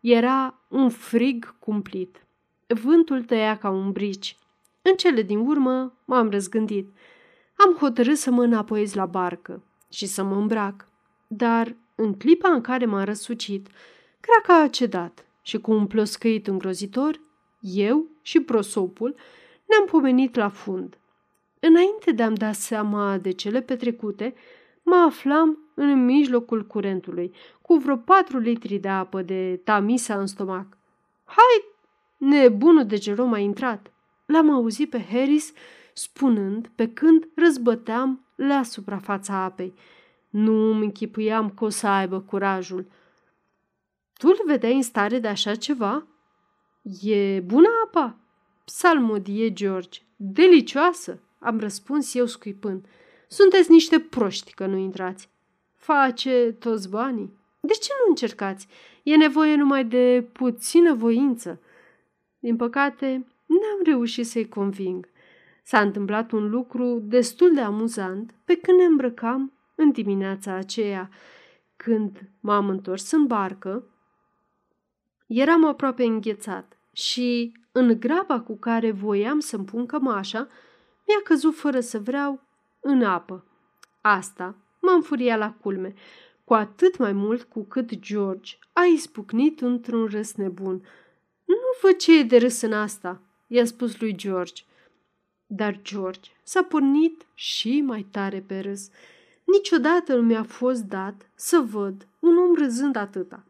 Era 0.00 0.54
un 0.68 0.90
frig 0.90 1.54
cumplit. 1.58 2.26
Vântul 2.66 3.22
tăia 3.22 3.58
ca 3.58 3.70
un 3.70 3.92
brici. 3.92 4.36
În 4.82 4.94
cele 4.94 5.22
din 5.22 5.38
urmă 5.38 5.92
m-am 6.04 6.30
răzgândit. 6.30 6.88
Am 7.56 7.74
hotărât 7.74 8.16
să 8.16 8.30
mă 8.30 8.42
înapoiez 8.42 8.94
la 8.94 9.06
barcă 9.06 9.62
și 9.92 10.06
să 10.06 10.22
mă 10.22 10.34
îmbrac. 10.34 10.88
Dar 11.26 11.74
în 11.94 12.14
clipa 12.14 12.48
în 12.48 12.60
care 12.60 12.86
m-am 12.86 13.04
răsucit, 13.04 13.68
craca 14.20 14.62
a 14.62 14.68
cedat 14.68 15.26
și 15.42 15.58
cu 15.58 15.72
un 15.72 15.86
ploscăit 15.86 16.46
îngrozitor, 16.46 17.20
eu 17.60 18.06
și 18.22 18.40
prosopul 18.40 19.14
ne-am 19.64 19.84
pomenit 19.84 20.34
la 20.34 20.48
fund. 20.48 20.98
Înainte 21.68 22.12
de 22.12 22.22
a-mi 22.22 22.36
da 22.36 22.52
seama 22.52 23.18
de 23.18 23.30
cele 23.30 23.60
petrecute, 23.60 24.34
mă 24.82 24.94
aflam 24.94 25.58
în 25.74 26.04
mijlocul 26.04 26.66
curentului, 26.66 27.34
cu 27.62 27.74
vreo 27.74 27.96
patru 27.96 28.38
litri 28.38 28.78
de 28.78 28.88
apă 28.88 29.22
de 29.22 29.60
tamisa 29.64 30.18
în 30.18 30.26
stomac. 30.26 30.66
Hai, 31.24 31.64
nebunul 32.16 32.86
de 32.86 32.96
Jerome 32.96 33.36
a 33.36 33.40
intrat! 33.40 33.90
L-am 34.26 34.50
auzit 34.50 34.90
pe 34.90 35.04
Harris 35.10 35.52
spunând 35.92 36.70
pe 36.74 36.88
când 36.88 37.28
răzbăteam 37.34 38.24
la 38.34 38.62
suprafața 38.62 39.34
apei. 39.34 39.74
Nu 40.30 40.70
îmi 40.70 40.84
închipuiam 40.84 41.50
că 41.50 41.64
o 41.64 41.68
să 41.68 41.86
aibă 41.86 42.20
curajul. 42.20 42.86
Tu-l 44.18 44.40
vedeai 44.46 44.74
în 44.74 44.82
stare 44.82 45.18
de 45.18 45.28
așa 45.28 45.54
ceva? 45.54 46.06
E 47.02 47.40
bună 47.40 47.68
apa? 47.84 48.16
Psalmodie 48.64 49.52
George. 49.52 50.00
Delicioasă, 50.16 51.20
am 51.46 51.58
răspuns 51.58 52.14
eu 52.14 52.26
scuipând. 52.26 52.86
Sunteți 53.28 53.70
niște 53.70 54.00
proști 54.00 54.54
că 54.54 54.66
nu 54.66 54.76
intrați. 54.76 55.28
Face 55.74 56.56
toți 56.58 56.88
banii. 56.88 57.32
De 57.60 57.72
ce 57.72 57.90
nu 57.98 58.08
încercați? 58.08 58.68
E 59.02 59.16
nevoie 59.16 59.54
numai 59.54 59.84
de 59.84 60.28
puțină 60.32 60.94
voință. 60.94 61.60
Din 62.38 62.56
păcate, 62.56 63.06
n-am 63.46 63.82
reușit 63.84 64.26
să-i 64.26 64.48
conving. 64.48 65.08
S-a 65.62 65.80
întâmplat 65.80 66.30
un 66.30 66.50
lucru 66.50 67.02
destul 67.04 67.54
de 67.54 67.60
amuzant 67.60 68.34
pe 68.44 68.54
când 68.54 68.78
ne 68.78 68.84
îmbrăcam 68.84 69.52
în 69.74 69.90
dimineața 69.92 70.52
aceea. 70.52 71.10
Când 71.76 72.30
m-am 72.40 72.68
întors 72.68 73.10
în 73.10 73.26
barcă, 73.26 73.84
eram 75.26 75.64
aproape 75.64 76.04
înghețat 76.04 76.78
și, 76.92 77.52
în 77.72 78.00
graba 78.00 78.40
cu 78.40 78.56
care 78.56 78.90
voiam 78.90 79.40
să-mi 79.40 79.64
pun 79.64 79.86
cămașa, 79.86 80.48
mi-a 81.06 81.20
căzut 81.24 81.56
fără 81.56 81.80
să 81.80 81.98
vreau 81.98 82.40
în 82.80 83.02
apă. 83.02 83.44
Asta 84.00 84.54
m-a 84.80 84.92
înfuriat 84.92 85.38
la 85.38 85.52
culme. 85.52 85.94
cu 86.44 86.54
atât 86.54 86.96
mai 86.96 87.12
mult 87.12 87.42
cu 87.42 87.64
cât 87.64 87.98
George 87.98 88.58
a 88.72 88.84
izbucnit 88.84 89.60
într-un 89.60 90.06
râs 90.06 90.34
nebun. 90.34 90.86
Nu 91.44 91.54
văd 91.82 91.96
ce 91.96 92.18
e 92.18 92.22
de 92.22 92.36
râs 92.36 92.60
în 92.60 92.72
asta, 92.72 93.20
i-a 93.46 93.64
spus 93.64 94.00
lui 94.00 94.16
George. 94.16 94.62
Dar 95.46 95.80
George 95.82 96.30
s-a 96.42 96.62
pornit 96.62 97.26
și 97.34 97.80
mai 97.80 98.06
tare 98.10 98.44
pe 98.46 98.58
râs. 98.58 98.90
Niciodată 99.44 100.14
nu 100.14 100.22
mi-a 100.22 100.42
fost 100.42 100.82
dat 100.82 101.30
să 101.34 101.58
văd 101.58 102.06
un 102.18 102.36
om 102.36 102.54
râzând 102.54 102.96
atâta. 102.96 103.44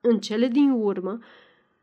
În 0.00 0.20
cele 0.20 0.46
din 0.46 0.70
urmă, 0.70 1.18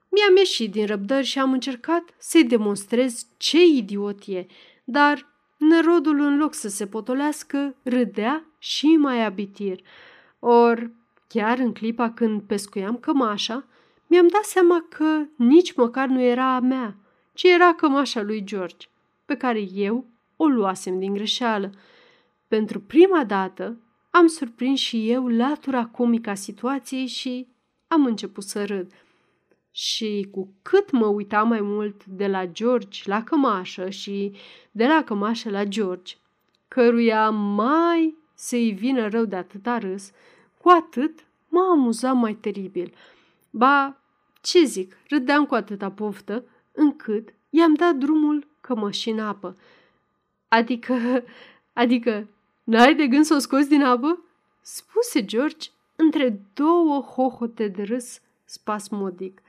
mi-am 0.10 0.36
ieșit 0.38 0.72
din 0.72 0.86
răbdări 0.86 1.26
și 1.26 1.40
am 1.40 1.52
încercat 1.52 2.14
să-i 2.18 2.44
demonstrez 2.44 3.28
ce 3.38 3.66
idiot 3.66 4.20
e, 4.26 4.46
dar 4.90 5.26
nerodul 5.58 6.20
în 6.20 6.38
loc 6.38 6.54
să 6.54 6.68
se 6.68 6.88
potolească, 6.88 7.76
râdea 7.84 8.46
și 8.58 8.86
mai 8.86 9.26
abitir. 9.26 9.80
Or, 10.40 10.92
chiar 11.28 11.58
în 11.58 11.74
clipa 11.74 12.12
când 12.12 12.42
pescuiam 12.42 12.98
cămașa, 12.98 13.66
mi-am 14.08 14.28
dat 14.28 14.44
seama 14.44 14.86
că 14.90 15.26
nici 15.36 15.74
măcar 15.76 16.08
nu 16.08 16.22
era 16.22 16.56
a 16.56 16.60
mea, 16.60 16.96
ci 17.34 17.44
era 17.44 17.74
cămașa 17.74 18.22
lui 18.22 18.44
George, 18.44 18.88
pe 19.26 19.36
care 19.36 19.60
eu 19.74 20.06
o 20.36 20.48
luasem 20.48 21.00
din 21.00 21.14
greșeală. 21.14 21.72
Pentru 22.48 22.80
prima 22.80 23.24
dată 23.24 23.78
am 24.10 24.28
surprins 24.28 24.80
și 24.80 25.12
eu 25.12 25.28
latura 25.28 25.86
comică 25.86 26.30
a 26.30 26.34
situației 26.34 27.06
și 27.06 27.48
am 27.88 28.06
început 28.06 28.44
să 28.44 28.66
râd. 28.66 28.92
Și 29.78 30.28
cu 30.32 30.54
cât 30.62 30.92
mă 30.92 31.06
uitam 31.06 31.48
mai 31.48 31.62
mult 31.62 32.06
de 32.06 32.28
la 32.28 32.46
George 32.46 33.02
la 33.06 33.24
cămașă 33.24 33.90
și 33.90 34.34
de 34.72 34.88
la 34.88 35.04
cămașă 35.04 35.50
la 35.50 35.64
George, 35.64 36.16
căruia 36.68 37.30
mai 37.30 38.16
să-i 38.34 38.72
vină 38.72 39.08
rău 39.08 39.26
de 39.26 39.36
atâta 39.36 39.78
râs, 39.78 40.12
cu 40.62 40.70
atât 40.70 41.26
mă 41.48 41.60
amuzam 41.72 42.18
mai 42.18 42.34
teribil. 42.34 42.94
Ba, 43.50 43.98
ce 44.42 44.64
zic, 44.64 44.98
râdeam 45.10 45.46
cu 45.46 45.56
atâta 45.56 45.92
poftă, 45.92 46.44
încât 46.72 47.34
i-am 47.50 47.74
dat 47.74 47.96
drumul 47.96 48.48
cămăși 48.62 49.10
în 49.10 49.20
apă. 49.20 49.58
Adică, 50.48 51.24
adică, 51.74 52.28
n-ai 52.64 52.96
de 52.96 53.08
gând 53.08 53.26
să 53.26 53.34
o 53.34 53.40
scoți 53.40 53.70
din 53.70 53.84
apă? 53.84 54.22
Spuse 54.62 55.26
George 55.26 55.70
între 55.96 56.42
două 56.54 57.02
hohote 57.02 57.68
de 57.68 57.84
râs 57.84 58.22
spasmodic. 58.46 59.42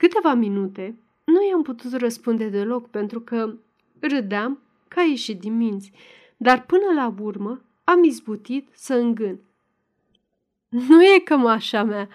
Câteva 0.00 0.34
minute 0.34 0.98
nu 1.24 1.46
i-am 1.48 1.62
putut 1.62 1.92
răspunde 1.92 2.48
deloc 2.48 2.90
pentru 2.90 3.20
că 3.20 3.54
râdeam 3.98 4.62
ca 4.88 5.02
ieșit 5.02 5.40
din 5.40 5.56
minți, 5.56 5.92
dar 6.36 6.64
până 6.64 6.92
la 6.94 7.14
urmă 7.18 7.62
am 7.84 8.04
izbutit 8.04 8.68
să 8.72 8.94
îngân. 8.94 9.40
Nu 10.68 11.04
e 11.04 11.18
cămașa 11.18 11.82
mea, 11.82 12.08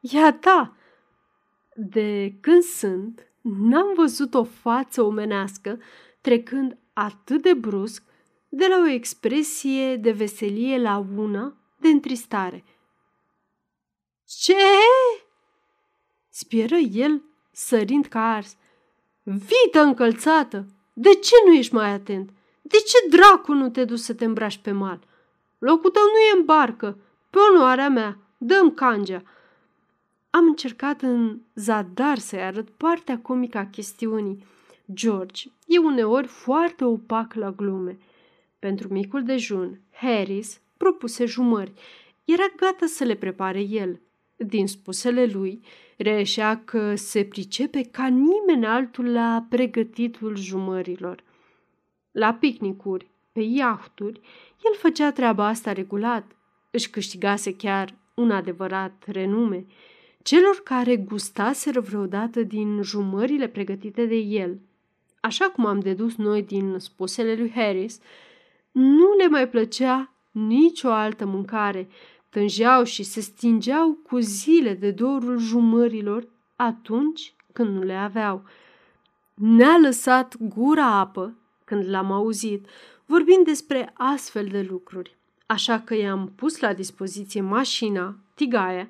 e 0.00 0.24
a 0.24 0.32
ta. 0.32 0.76
De 1.74 2.34
când 2.40 2.62
sunt, 2.62 3.26
n-am 3.40 3.94
văzut 3.94 4.34
o 4.34 4.44
față 4.44 5.02
omenească 5.02 5.80
trecând 6.20 6.76
atât 6.92 7.42
de 7.42 7.54
brusc 7.54 8.02
de 8.48 8.66
la 8.66 8.78
o 8.78 8.88
expresie 8.88 9.96
de 9.96 10.12
veselie 10.12 10.78
la 10.78 11.06
una 11.16 11.56
de 11.76 11.88
întristare. 11.88 12.64
Ce? 14.24 14.54
Spieră 16.36 16.76
el, 16.76 17.22
sărind 17.50 18.06
ca 18.06 18.34
ars. 18.34 18.56
Vită 19.22 19.80
încălțată! 19.80 20.66
De 20.92 21.14
ce 21.14 21.34
nu 21.46 21.52
ești 21.52 21.74
mai 21.74 21.90
atent? 21.90 22.30
De 22.62 22.76
ce 22.76 23.16
dracu 23.16 23.52
nu 23.52 23.68
te 23.68 23.84
duci 23.84 23.98
să 23.98 24.14
te 24.14 24.24
îmbraci 24.24 24.58
pe 24.58 24.70
mal? 24.70 25.00
Locul 25.58 25.90
tău 25.90 26.02
nu 26.02 26.18
e 26.18 26.38
în 26.38 26.44
barcă. 26.44 26.98
Pe 27.30 27.38
onoarea 27.50 27.88
mea, 27.88 28.18
dăm 28.38 28.70
cangea. 28.70 29.22
Am 30.30 30.44
încercat 30.44 31.02
în 31.02 31.38
zadar 31.54 32.18
să-i 32.18 32.42
arăt 32.42 32.70
partea 32.70 33.18
comică 33.18 33.58
a 33.58 33.66
chestiunii. 33.66 34.46
George 34.92 35.48
e 35.66 35.78
uneori 35.78 36.26
foarte 36.26 36.84
opac 36.84 37.34
la 37.34 37.50
glume. 37.50 37.98
Pentru 38.58 38.88
micul 38.88 39.22
dejun, 39.22 39.80
Harris 39.92 40.60
propuse 40.76 41.24
jumări. 41.24 41.72
Era 42.24 42.46
gata 42.56 42.86
să 42.86 43.04
le 43.04 43.14
prepare 43.14 43.60
el. 43.60 44.00
Din 44.36 44.66
spusele 44.66 45.26
lui, 45.26 45.60
reieșea 45.96 46.62
că 46.64 46.94
se 46.94 47.24
pricepe 47.24 47.82
ca 47.82 48.06
nimeni 48.06 48.66
altul 48.66 49.12
la 49.12 49.46
pregătitul 49.48 50.36
jumărilor. 50.36 51.22
La 52.10 52.34
picnicuri, 52.34 53.06
pe 53.32 53.40
iahturi, 53.40 54.20
el 54.64 54.74
făcea 54.76 55.12
treaba 55.12 55.46
asta 55.46 55.72
regulat. 55.72 56.36
Își 56.70 56.90
câștigase 56.90 57.56
chiar 57.56 57.94
un 58.14 58.30
adevărat 58.30 59.04
renume. 59.06 59.66
Celor 60.22 60.60
care 60.64 60.96
gustaseră 60.96 61.80
vreodată 61.80 62.42
din 62.42 62.82
jumările 62.82 63.48
pregătite 63.48 64.06
de 64.06 64.16
el, 64.16 64.58
așa 65.20 65.44
cum 65.44 65.66
am 65.66 65.80
dedus 65.80 66.16
noi 66.16 66.42
din 66.42 66.78
spusele 66.78 67.34
lui 67.34 67.50
Harris, 67.50 68.00
nu 68.72 69.14
le 69.18 69.28
mai 69.28 69.48
plăcea 69.48 70.12
nicio 70.30 70.88
altă 70.88 71.26
mâncare, 71.26 71.88
tângeau 72.34 72.84
și 72.84 73.02
se 73.02 73.20
stingeau 73.20 73.98
cu 74.02 74.18
zile 74.18 74.74
de 74.74 74.90
dorul 74.90 75.38
jumărilor 75.38 76.26
atunci 76.56 77.34
când 77.52 77.76
nu 77.76 77.82
le 77.82 77.94
aveau. 77.94 78.42
Ne-a 79.34 79.78
lăsat 79.82 80.36
gura 80.38 80.86
apă 80.86 81.34
când 81.64 81.88
l-am 81.88 82.12
auzit, 82.12 82.66
vorbind 83.06 83.44
despre 83.44 83.90
astfel 83.92 84.46
de 84.46 84.66
lucruri. 84.70 85.16
Așa 85.46 85.80
că 85.80 85.94
i-am 85.94 86.32
pus 86.36 86.60
la 86.60 86.72
dispoziție 86.72 87.40
mașina, 87.40 88.16
tigaia 88.34 88.88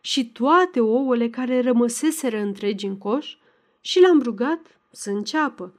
și 0.00 0.30
toate 0.30 0.80
ouăle 0.80 1.28
care 1.28 1.60
rămăseseră 1.60 2.38
întregi 2.38 2.86
în 2.86 2.98
coș 2.98 3.36
și 3.80 4.00
l-am 4.00 4.22
rugat 4.22 4.78
să 4.90 5.10
înceapă. 5.10 5.72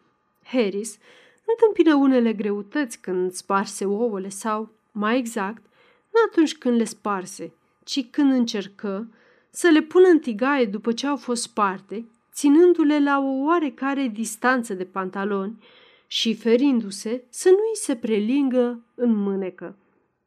Harris 0.44 0.98
întâmpină 1.46 1.96
unele 1.96 2.34
greutăți 2.34 3.00
când 3.00 3.32
sparse 3.32 3.86
ouăle 3.86 4.30
sau, 4.30 4.70
mai 4.92 5.18
exact, 5.18 5.62
nu 6.16 6.22
atunci 6.28 6.58
când 6.58 6.78
le 6.78 6.84
sparse, 6.84 7.54
ci 7.84 8.10
când 8.10 8.32
încercă 8.32 9.08
să 9.50 9.68
le 9.68 9.82
pună 9.82 10.08
în 10.08 10.20
tigaie 10.20 10.66
după 10.66 10.92
ce 10.92 11.08
au 11.08 11.16
fost 11.16 11.42
sparte, 11.42 12.06
ținându-le 12.34 13.00
la 13.00 13.20
o 13.20 13.44
oarecare 13.46 14.08
distanță 14.14 14.74
de 14.74 14.84
pantaloni 14.84 15.64
și 16.08 16.36
ferindu-se 16.36 17.24
să 17.30 17.50
nu 17.50 17.56
îi 17.56 17.78
se 17.78 17.96
prelingă 17.96 18.84
în 18.96 19.16
mânecă. 19.16 19.76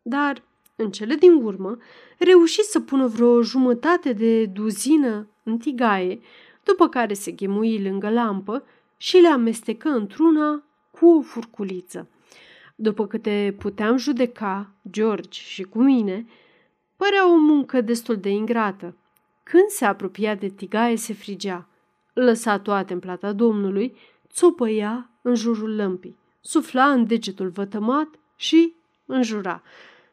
Dar, 0.03 0.43
în 0.77 0.91
cele 0.91 1.15
din 1.15 1.33
urmă, 1.33 1.79
reuși 2.19 2.63
să 2.63 2.81
pună 2.81 3.07
vreo 3.07 3.43
jumătate 3.43 4.13
de 4.13 4.45
duzină 4.45 5.29
în 5.43 5.59
tigaie, 5.59 6.21
după 6.65 6.89
care 6.89 7.15
se 7.15 7.31
ghemui 7.31 7.83
lângă 7.83 8.11
lampă 8.11 8.65
și 8.97 9.17
le 9.17 9.29
amestecă 9.29 9.89
într-una 9.89 10.63
cu 10.91 11.07
o 11.07 11.21
furculiță. 11.21 12.09
După 12.81 13.07
câte 13.07 13.55
puteam 13.59 13.97
judeca, 13.97 14.71
George 14.91 15.41
și 15.41 15.63
cu 15.63 15.83
mine, 15.83 16.27
părea 16.97 17.33
o 17.33 17.37
muncă 17.37 17.81
destul 17.81 18.17
de 18.17 18.29
ingrată. 18.29 18.97
Când 19.43 19.69
se 19.69 19.85
apropia 19.85 20.35
de 20.35 20.49
tigaie, 20.49 20.97
se 20.97 21.13
frigea. 21.13 21.69
Lăsa 22.13 22.59
toate 22.59 22.93
în 22.93 22.99
plata 22.99 23.33
domnului, 23.33 23.97
țopăia 24.33 25.11
în 25.23 25.35
jurul 25.35 25.75
lămpii, 25.75 26.17
sufla 26.41 26.85
în 26.85 27.07
degetul 27.07 27.49
vătămat 27.49 28.09
și 28.37 28.75
înjura. 29.07 29.63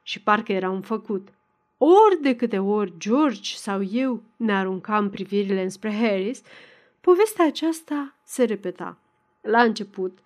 Și 0.02 0.22
parcă 0.22 0.52
era 0.52 0.70
un 0.70 0.82
făcut. 0.82 1.28
Ori 1.78 2.22
de 2.22 2.36
câte 2.36 2.60
ori 2.60 2.94
George 2.98 3.56
sau 3.56 3.84
eu 3.84 4.24
ne 4.36 4.54
aruncam 4.58 5.10
privirile 5.10 5.64
înspre 5.64 5.94
Harris, 5.94 6.42
povestea 7.02 7.46
aceasta 7.46 8.16
se 8.24 8.44
repeta. 8.44 8.98
La 9.42 9.62
început, 9.62 10.18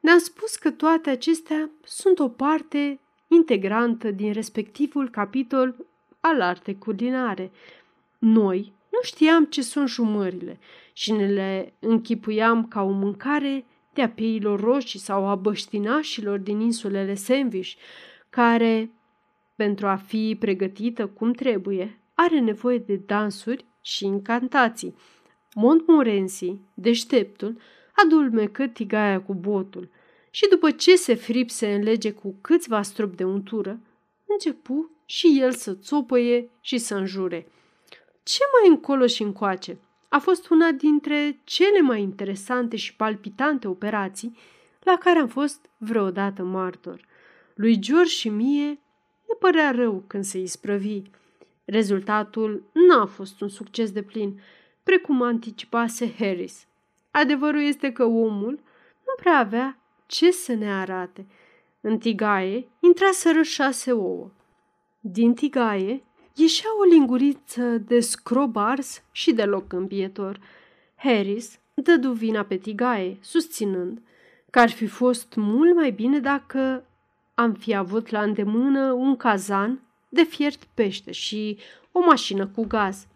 ne-a 0.00 0.18
spus 0.18 0.56
că 0.56 0.70
toate 0.70 1.10
acestea 1.10 1.70
sunt 1.84 2.18
o 2.18 2.28
parte 2.28 3.00
integrantă 3.28 4.10
din 4.10 4.32
respectivul 4.32 5.10
capitol 5.10 5.74
al 6.20 6.40
artei 6.40 6.78
culinare. 6.78 7.50
Noi 8.18 8.72
nu 8.88 8.98
știam 9.02 9.44
ce 9.44 9.62
sunt 9.62 9.88
jumările 9.88 10.58
și 10.92 11.12
ne 11.12 11.26
le 11.26 11.72
închipuiam 11.78 12.66
ca 12.66 12.82
o 12.82 12.90
mâncare 12.90 13.64
de 13.92 14.02
a 14.02 14.08
peilor 14.08 14.60
roșii 14.60 14.98
sau 14.98 15.26
a 15.26 15.34
băștinașilor 15.34 16.38
din 16.38 16.60
insulele 16.60 17.14
Sandwich, 17.14 17.72
care, 18.30 18.90
pentru 19.56 19.86
a 19.86 19.96
fi 19.96 20.36
pregătită 20.38 21.06
cum 21.06 21.32
trebuie, 21.32 22.00
are 22.14 22.40
nevoie 22.40 22.78
de 22.78 23.00
dansuri 23.06 23.64
și 23.80 24.04
incantații. 24.04 24.94
Montmorency, 25.54 26.56
deșteptul, 26.74 27.56
adulmecă 28.04 28.66
tigaia 28.66 29.20
cu 29.20 29.34
botul 29.34 29.90
și 30.30 30.48
după 30.48 30.70
ce 30.70 30.96
se 30.96 31.14
fripse 31.14 31.74
în 31.74 31.82
lege 31.82 32.12
cu 32.12 32.34
câțiva 32.40 32.82
strop 32.82 33.16
de 33.16 33.24
untură, 33.24 33.80
începu 34.26 34.90
și 35.04 35.38
el 35.40 35.52
să 35.52 35.74
țopăie 35.74 36.50
și 36.60 36.78
să 36.78 36.94
înjure. 36.94 37.46
Ce 38.22 38.38
mai 38.60 38.70
încolo 38.70 39.06
și 39.06 39.22
încoace? 39.22 39.78
A 40.08 40.18
fost 40.18 40.48
una 40.48 40.70
dintre 40.70 41.40
cele 41.44 41.80
mai 41.80 42.00
interesante 42.02 42.76
și 42.76 42.96
palpitante 42.96 43.68
operații 43.68 44.36
la 44.82 44.96
care 44.98 45.18
am 45.18 45.28
fost 45.28 45.70
vreodată 45.76 46.42
martor. 46.42 47.06
Lui 47.54 47.78
George 47.78 48.10
și 48.10 48.28
mie 48.28 48.68
ne 49.26 49.34
părea 49.38 49.70
rău 49.70 50.04
când 50.06 50.24
se 50.24 50.38
isprăvi. 50.38 51.02
Rezultatul 51.64 52.70
n-a 52.72 53.06
fost 53.06 53.40
un 53.40 53.48
succes 53.48 53.90
de 53.90 54.02
plin, 54.02 54.40
precum 54.82 55.22
anticipase 55.22 56.14
Harris. 56.18 56.67
Adevărul 57.18 57.62
este 57.62 57.92
că 57.92 58.04
omul 58.04 58.60
nu 59.06 59.14
prea 59.16 59.38
avea 59.38 59.78
ce 60.06 60.30
să 60.30 60.54
ne 60.54 60.72
arate. 60.72 61.26
În 61.80 61.98
tigaie 61.98 62.68
intraseră 62.80 63.42
șase 63.42 63.92
ouă. 63.92 64.30
Din 65.00 65.34
tigaie 65.34 66.04
ieșea 66.34 66.70
o 66.80 66.84
linguriță 66.84 67.62
de 67.62 68.00
scrob 68.00 68.56
ars 68.56 69.02
și 69.12 69.32
deloc 69.32 69.72
împietor. 69.72 70.40
Harris 70.96 71.58
dădu 71.74 72.12
vina 72.12 72.42
pe 72.42 72.56
tigaie, 72.56 73.18
susținând 73.20 74.02
că 74.50 74.58
ar 74.58 74.70
fi 74.70 74.86
fost 74.86 75.34
mult 75.34 75.74
mai 75.74 75.90
bine 75.90 76.18
dacă 76.18 76.84
am 77.34 77.52
fi 77.52 77.74
avut 77.74 78.10
la 78.10 78.22
îndemână 78.22 78.92
un 78.92 79.16
cazan 79.16 79.80
de 80.08 80.22
fiert 80.22 80.64
pește 80.74 81.12
și 81.12 81.58
o 81.92 82.00
mașină 82.00 82.46
cu 82.46 82.66
gaz. 82.66 83.06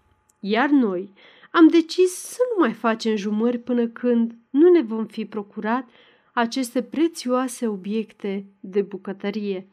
Iar 0.40 0.68
noi 0.68 1.12
am 1.54 1.68
decis 1.68 2.12
să 2.12 2.38
nu 2.54 2.62
mai 2.62 2.72
facem 2.72 3.16
jumări 3.16 3.58
până 3.58 3.86
când 3.86 4.34
nu 4.50 4.70
ne 4.70 4.82
vom 4.82 5.06
fi 5.06 5.24
procurat 5.24 5.88
aceste 6.32 6.82
prețioase 6.82 7.66
obiecte 7.66 8.44
de 8.60 8.82
bucătărie. 8.82 9.66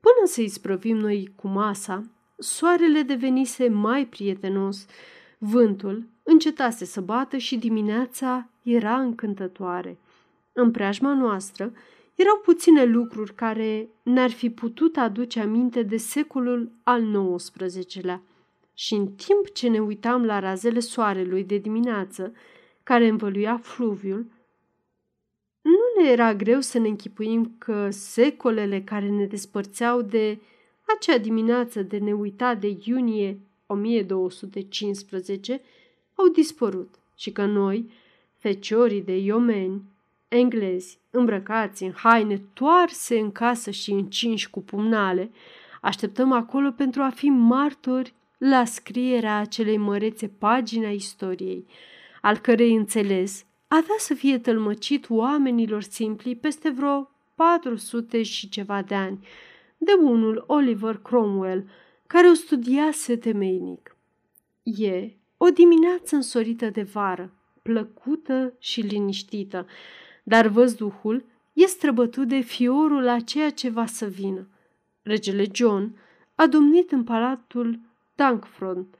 Până 0.00 0.26
să 0.26 0.40
isprăvim 0.40 0.96
noi 0.96 1.32
cu 1.36 1.48
masa, 1.48 2.02
soarele 2.38 3.02
devenise 3.02 3.68
mai 3.68 4.06
prietenos, 4.06 4.86
vântul 5.38 6.06
încetase 6.22 6.84
să 6.84 7.00
bată 7.00 7.36
și 7.36 7.56
dimineața 7.56 8.48
era 8.62 9.00
încântătoare. 9.00 9.98
În 10.52 10.70
preajma 10.70 11.14
noastră 11.14 11.72
erau 12.14 12.40
puține 12.44 12.84
lucruri 12.84 13.34
care 13.34 13.88
ne-ar 14.02 14.30
fi 14.30 14.50
putut 14.50 14.96
aduce 14.96 15.40
aminte 15.40 15.82
de 15.82 15.96
secolul 15.96 16.70
al 16.82 17.36
XIX-lea. 17.36 18.22
Și 18.74 18.94
în 18.94 19.06
timp 19.06 19.52
ce 19.52 19.68
ne 19.68 19.78
uitam 19.78 20.24
la 20.24 20.38
razele 20.38 20.80
soarelui 20.80 21.44
de 21.44 21.56
dimineață, 21.56 22.32
care 22.82 23.08
învăluia 23.08 23.56
fluviul, 23.56 24.26
nu 25.60 26.02
ne 26.02 26.10
era 26.10 26.34
greu 26.34 26.60
să 26.60 26.78
ne 26.78 26.88
închipuim 26.88 27.54
că 27.58 27.90
secolele 27.90 28.82
care 28.82 29.08
ne 29.08 29.24
despărțeau 29.24 30.02
de 30.02 30.38
acea 30.82 31.18
dimineață 31.18 31.82
de 31.82 31.98
neuitat 31.98 32.60
de 32.60 32.76
iunie 32.84 33.38
1215 33.66 35.60
au 36.14 36.28
dispărut 36.28 36.94
și 37.16 37.32
că 37.32 37.44
noi, 37.44 37.90
feciorii 38.38 39.02
de 39.02 39.16
iomeni, 39.16 39.82
englezi, 40.28 40.98
îmbrăcați 41.10 41.82
în 41.82 41.92
haine 41.92 42.42
toarse 42.52 43.18
în 43.18 43.32
casă 43.32 43.70
și 43.70 43.90
încinși 43.90 44.50
cu 44.50 44.62
pumnale, 44.62 45.30
așteptăm 45.80 46.32
acolo 46.32 46.70
pentru 46.70 47.02
a 47.02 47.10
fi 47.10 47.28
martori 47.28 48.14
la 48.46 48.64
scrierea 48.64 49.38
acelei 49.38 49.76
mărețe 49.76 50.28
pagini 50.28 50.86
a 50.86 50.90
istoriei, 50.90 51.66
al 52.20 52.38
cărei 52.38 52.74
înțeles 52.74 53.44
avea 53.68 53.94
să 53.98 54.14
fie 54.14 54.38
tălmăcit 54.38 55.10
oamenilor 55.10 55.82
simpli 55.82 56.36
peste 56.36 56.70
vreo 56.70 57.10
400 57.34 58.22
și 58.22 58.48
ceva 58.48 58.82
de 58.82 58.94
ani, 58.94 59.26
de 59.78 59.92
unul 60.00 60.44
Oliver 60.46 60.96
Cromwell, 60.96 61.64
care 62.06 62.28
o 62.28 62.34
studiase 62.34 63.16
temeinic. 63.16 63.96
E 64.62 65.12
o 65.36 65.48
dimineață 65.48 66.14
însorită 66.14 66.70
de 66.70 66.82
vară, 66.82 67.32
plăcută 67.62 68.54
și 68.58 68.80
liniștită, 68.80 69.66
dar 70.22 70.46
văzduhul 70.46 71.24
e 71.52 71.66
străbătut 71.66 72.28
de 72.28 72.40
fiorul 72.40 73.08
a 73.08 73.20
ceea 73.20 73.50
ce 73.50 73.68
va 73.68 73.86
să 73.86 74.06
vină. 74.06 74.48
Regele 75.02 75.46
John 75.52 75.98
a 76.34 76.46
domnit 76.46 76.92
în 76.92 77.04
palatul 77.04 77.92
Dankfront, 78.14 78.98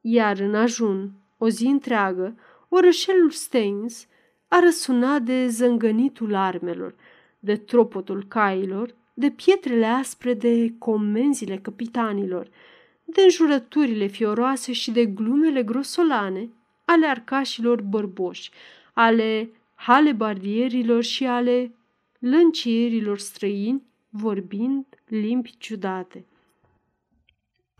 iar 0.00 0.38
în 0.38 0.54
ajun, 0.54 1.12
o 1.38 1.48
zi 1.48 1.66
întreagă, 1.66 2.36
orășelul 2.68 3.30
Staines 3.30 4.06
a 4.48 4.58
răsunat 4.60 5.22
de 5.22 5.48
zângănitul 5.48 6.34
armelor, 6.34 6.94
de 7.38 7.56
tropotul 7.56 8.24
cailor, 8.28 8.94
de 9.14 9.30
pietrele 9.30 9.86
aspre 9.86 10.34
de 10.34 10.74
comenzile 10.78 11.56
capitanilor, 11.56 12.48
de 13.04 13.22
înjurăturile 13.22 14.06
fioroase 14.06 14.72
și 14.72 14.90
de 14.90 15.06
glumele 15.06 15.62
grosolane 15.62 16.48
ale 16.84 17.06
arcașilor 17.06 17.82
bărboși, 17.82 18.50
ale 18.92 19.50
halebardierilor 19.74 21.02
și 21.02 21.26
ale 21.26 21.74
lăncierilor 22.18 23.18
străini, 23.18 23.82
vorbind 24.08 24.84
limbi 25.06 25.54
ciudate. 25.58 26.24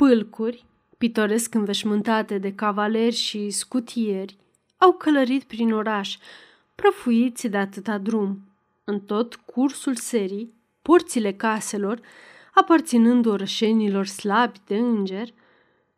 Pâlcuri, 0.02 0.64
pitoresc 0.98 1.54
înveșmântate 1.54 2.38
de 2.38 2.54
cavaleri 2.54 3.14
și 3.14 3.50
scutieri, 3.50 4.36
au 4.76 4.92
călărit 4.92 5.42
prin 5.44 5.72
oraș, 5.72 6.16
prăfuiți 6.74 7.48
de 7.48 7.56
atâta 7.56 7.98
drum. 7.98 8.40
În 8.84 9.00
tot 9.00 9.34
cursul 9.34 9.94
serii, 9.94 10.52
porțile 10.82 11.32
caselor, 11.32 12.00
aparținând 12.54 13.26
orășenilor 13.26 14.06
slabi 14.06 14.58
de 14.66 14.76
înger, 14.76 15.28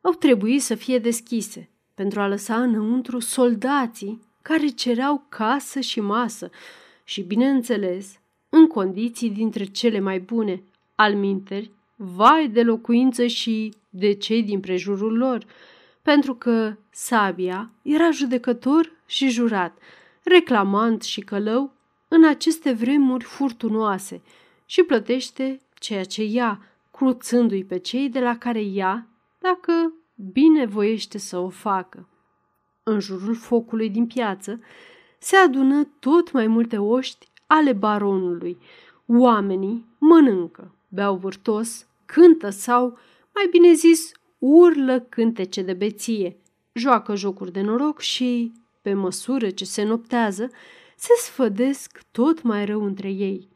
au 0.01 0.13
trebuit 0.13 0.63
să 0.63 0.75
fie 0.75 0.99
deschise 0.99 1.69
pentru 1.95 2.21
a 2.21 2.29
lăsa 2.29 2.63
înăuntru 2.63 3.19
soldații 3.19 4.21
care 4.43 4.67
cereau 4.67 5.25
casă 5.29 5.81
și 5.81 6.01
masă 6.01 6.51
și, 7.05 7.23
bineînțeles, 7.23 8.21
în 8.49 8.67
condiții 8.67 9.31
dintre 9.31 9.65
cele 9.65 10.01
mai 10.01 10.21
bune, 10.21 10.63
al 10.95 11.15
minteri, 11.15 11.71
vai 12.05 12.49
de 12.49 12.63
locuință 12.63 13.27
și 13.27 13.75
de 13.91 14.13
cei 14.13 14.43
din 14.43 14.61
prejurul 14.61 15.17
lor, 15.17 15.45
pentru 16.03 16.35
că 16.35 16.77
Sabia 16.91 17.71
era 17.83 18.11
judecător 18.11 18.93
și 19.07 19.29
jurat, 19.29 19.79
reclamant 20.23 21.03
și 21.03 21.21
călău 21.21 21.73
în 22.09 22.25
aceste 22.25 22.73
vremuri 22.73 23.25
furtunoase 23.25 24.23
și 24.67 24.83
plătește 24.83 25.61
ceea 25.75 26.05
ce 26.05 26.25
ia, 26.25 26.61
cruțându-i 26.91 27.65
pe 27.65 27.79
cei 27.79 28.09
de 28.09 28.21
la 28.21 28.39
care 28.39 28.63
ia, 28.63 29.07
dacă 29.39 29.93
bine 30.33 30.67
voiește 30.67 31.19
să 31.19 31.39
o 31.39 31.49
facă. 31.49 32.09
În 32.83 33.01
jurul 33.01 33.35
focului 33.35 33.91
din 33.91 34.07
piață 34.07 34.61
se 35.19 35.37
adună 35.37 35.89
tot 36.01 36.33
mai 36.33 36.47
multe 36.47 36.79
oști 36.79 37.29
ale 37.47 37.73
baronului. 37.73 38.59
Oamenii 39.07 39.87
mănâncă, 39.99 40.75
beau 40.89 41.17
vârtos, 41.17 41.87
cântă 42.07 42.51
sau, 42.51 42.99
mai 43.35 43.47
bine 43.51 43.73
zis, 43.73 44.13
urlă 44.39 45.01
cântece 45.01 45.63
de 45.63 45.73
beție, 45.73 46.37
joacă 46.73 47.15
jocuri 47.15 47.53
de 47.53 47.61
noroc 47.61 48.01
și, 48.01 48.53
pe 48.83 48.95
măsură 48.95 49.51
ce 49.51 49.65
se 49.65 49.83
noptează, 49.83 50.51
se 50.97 51.13
sfădesc 51.17 52.03
tot 52.11 52.43
mai 52.43 52.65
rău 52.65 52.85
între 52.85 53.11
ei. 53.11 53.49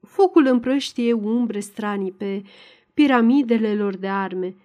Focul 0.00 0.46
împrăștie 0.46 1.12
umbre 1.12 1.60
stranii 1.60 2.12
pe 2.12 2.42
piramidele 2.94 3.74
lor 3.74 3.96
de 3.96 4.08
arme, 4.08 4.56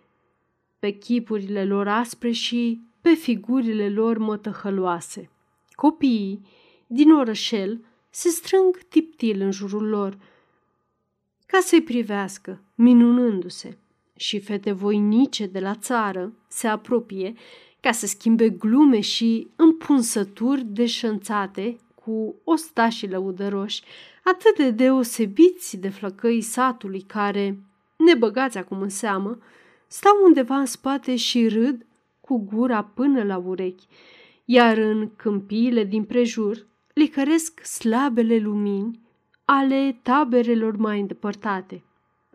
pe 0.80 0.90
chipurile 0.90 1.66
lor 1.66 1.88
aspre 1.88 2.32
și 2.32 2.82
pe 3.02 3.10
figurile 3.10 3.90
lor 3.90 4.18
mătăhăloase. 4.18 5.30
Copiii 5.72 6.42
din 6.88 7.12
orășel 7.12 7.86
se 8.10 8.30
strâng 8.30 8.78
tiptil 8.90 9.42
în 9.42 9.52
jurul 9.52 9.88
lor, 9.88 10.18
ca 11.52 11.60
să-i 11.60 11.82
privească, 11.82 12.62
minunându-se, 12.76 13.78
și 14.16 14.40
fete 14.40 14.72
voinice 14.72 15.46
de 15.46 15.60
la 15.60 15.76
țară 15.76 16.34
se 16.48 16.68
apropie 16.68 17.34
ca 17.80 17.92
să 17.92 18.06
schimbe 18.06 18.50
glume 18.50 19.00
și 19.00 19.48
împunsături 19.56 20.66
deșănțate 20.66 21.78
cu 21.96 22.36
ostașii 22.44 23.10
lăudăroși, 23.10 23.84
atât 24.24 24.58
de 24.58 24.72
deosebiți 24.72 25.78
de 25.78 25.90
flăcăii 25.90 26.42
satului 26.42 27.02
care, 27.02 27.60
nebăgați 27.96 28.58
acum 28.58 28.82
în 28.82 28.90
seamă, 28.90 29.38
stau 29.88 30.14
undeva 30.26 30.56
în 30.56 30.66
spate 30.66 31.16
și 31.16 31.48
râd 31.48 31.86
cu 32.22 32.38
gura 32.38 32.84
până 32.84 33.24
la 33.24 33.38
urechi, 33.38 33.88
iar 34.46 34.78
în 34.78 35.10
câmpiile 35.16 35.84
din 35.84 36.04
prejur 36.04 36.68
licăresc 36.94 37.66
slabele 37.66 38.38
lumini 38.38 39.00
ale 39.52 40.00
taberelor 40.02 40.76
mai 40.78 41.00
îndepărtate. 41.00 41.84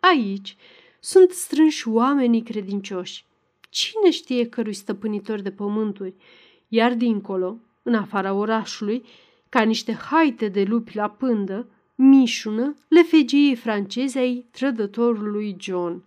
Aici 0.00 0.56
sunt 1.00 1.30
strânși 1.30 1.88
oamenii 1.88 2.42
credincioși. 2.42 3.24
Cine 3.70 4.10
știe 4.10 4.48
cărui 4.48 4.72
stăpânitor 4.72 5.40
de 5.40 5.50
pământuri, 5.50 6.14
iar 6.68 6.94
dincolo, 6.94 7.56
în 7.82 7.94
afara 7.94 8.32
orașului, 8.32 9.04
ca 9.48 9.62
niște 9.62 9.92
haite 9.92 10.48
de 10.48 10.62
lupi 10.62 10.96
la 10.96 11.08
pândă, 11.08 11.66
mișună 11.94 12.74
lefegiei 12.88 13.56
franceze 13.56 14.18
ai 14.18 14.46
trădătorului 14.50 15.56
John. 15.60 16.02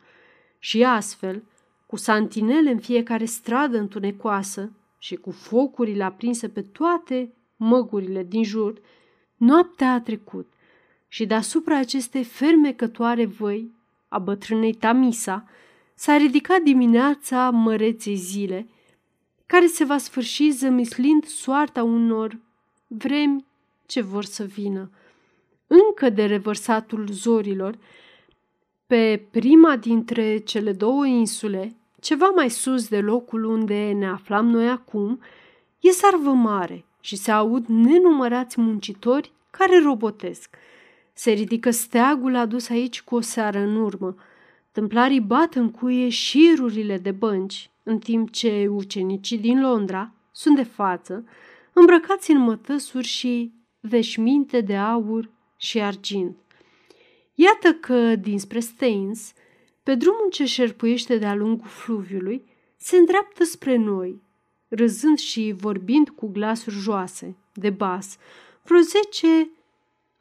Și 0.59 0.83
astfel, 0.83 1.43
cu 1.85 1.95
santinele 1.95 2.69
în 2.69 2.79
fiecare 2.79 3.25
stradă 3.25 3.77
întunecoasă 3.77 4.71
și 4.97 5.15
cu 5.15 5.31
focurile 5.31 6.03
aprinse 6.03 6.49
pe 6.49 6.61
toate 6.61 7.33
măgurile 7.55 8.23
din 8.23 8.43
jur, 8.43 8.81
noaptea 9.37 9.93
a 9.93 10.01
trecut 10.01 10.51
și 11.07 11.25
deasupra 11.25 11.77
acestei 11.77 12.23
fermecătoare 12.23 13.25
văi 13.25 13.71
a 14.07 14.19
bătrânei 14.19 14.73
Tamisa 14.73 15.49
s-a 15.93 16.17
ridicat 16.17 16.61
dimineața 16.61 17.49
măreței 17.49 18.15
zile, 18.15 18.67
care 19.45 19.65
se 19.65 19.83
va 19.83 19.97
sfârși 19.97 20.49
zămislind 20.49 21.25
soarta 21.25 21.83
unor 21.83 22.37
vremi 22.87 23.45
ce 23.85 24.01
vor 24.01 24.23
să 24.23 24.43
vină. 24.43 24.91
Încă 25.67 26.09
de 26.09 26.25
revărsatul 26.25 27.07
zorilor, 27.11 27.77
pe 28.87 29.27
prima 29.31 29.75
dintre 29.75 30.37
cele 30.37 30.71
două 30.71 31.05
insule, 31.05 31.75
ceva 32.01 32.31
mai 32.35 32.49
sus 32.49 32.87
de 32.87 32.99
locul 32.99 33.43
unde 33.43 33.91
ne 33.91 34.07
aflam 34.07 34.47
noi 34.47 34.69
acum, 34.69 35.19
e 35.79 35.89
sarvă 35.89 36.31
mare 36.31 36.85
și 36.99 37.15
se 37.15 37.31
aud 37.31 37.65
nenumărați 37.65 38.59
muncitori 38.59 39.31
care 39.49 39.79
robotesc. 39.79 40.55
Se 41.17 41.31
ridică 41.31 41.71
steagul 41.71 42.35
adus 42.35 42.69
aici 42.69 43.01
cu 43.01 43.15
o 43.15 43.21
seară 43.21 43.59
în 43.59 43.75
urmă. 43.75 44.15
Tâmplarii 44.71 45.21
bat 45.21 45.55
în 45.55 45.71
cuie 45.71 46.09
șirurile 46.09 46.97
de 46.97 47.11
bănci, 47.11 47.69
în 47.83 47.99
timp 47.99 48.31
ce 48.31 48.67
ucenicii 48.69 49.37
din 49.37 49.61
Londra 49.61 50.13
sunt 50.31 50.55
de 50.55 50.63
față, 50.63 51.25
îmbrăcați 51.73 52.31
în 52.31 52.37
mătăsuri 52.37 53.07
și 53.07 53.51
veșminte 53.79 54.61
de 54.61 54.75
aur 54.75 55.29
și 55.55 55.79
argint. 55.79 56.37
Iată 57.33 57.73
că, 57.73 58.15
dinspre 58.15 58.59
Staines, 58.59 59.33
pe 59.83 59.95
drumul 59.95 60.27
ce 60.31 60.45
șerpuiește 60.45 61.17
de-a 61.17 61.35
lungul 61.35 61.67
fluviului, 61.67 62.45
se 62.75 62.97
îndreaptă 62.97 63.43
spre 63.43 63.75
noi, 63.75 64.21
râzând 64.67 65.17
și 65.17 65.53
vorbind 65.57 66.09
cu 66.09 66.27
glasuri 66.27 66.75
joase, 66.75 67.35
de 67.53 67.69
bas, 67.69 68.17
vreo 68.63 68.79
zece 68.79 69.49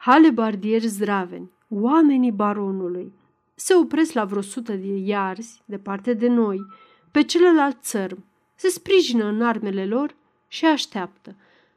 halebardieri 0.07 0.87
zdraveni, 0.87 1.51
oamenii 1.69 2.33
baronului. 2.33 3.13
Se 3.55 3.75
opresc 3.75 4.13
la 4.13 4.25
vreo 4.25 4.41
sută 4.41 4.73
de 4.73 4.97
iarzi, 4.97 5.63
departe 5.65 6.13
de 6.13 6.29
noi, 6.29 6.67
pe 7.11 7.23
celălalt 7.23 7.77
țărm, 7.83 8.25
se 8.55 8.69
sprijină 8.69 9.25
în 9.25 9.43
armele 9.43 9.87
lor 9.87 10.17
și 10.49 10.65
așteaptă. 10.65 11.37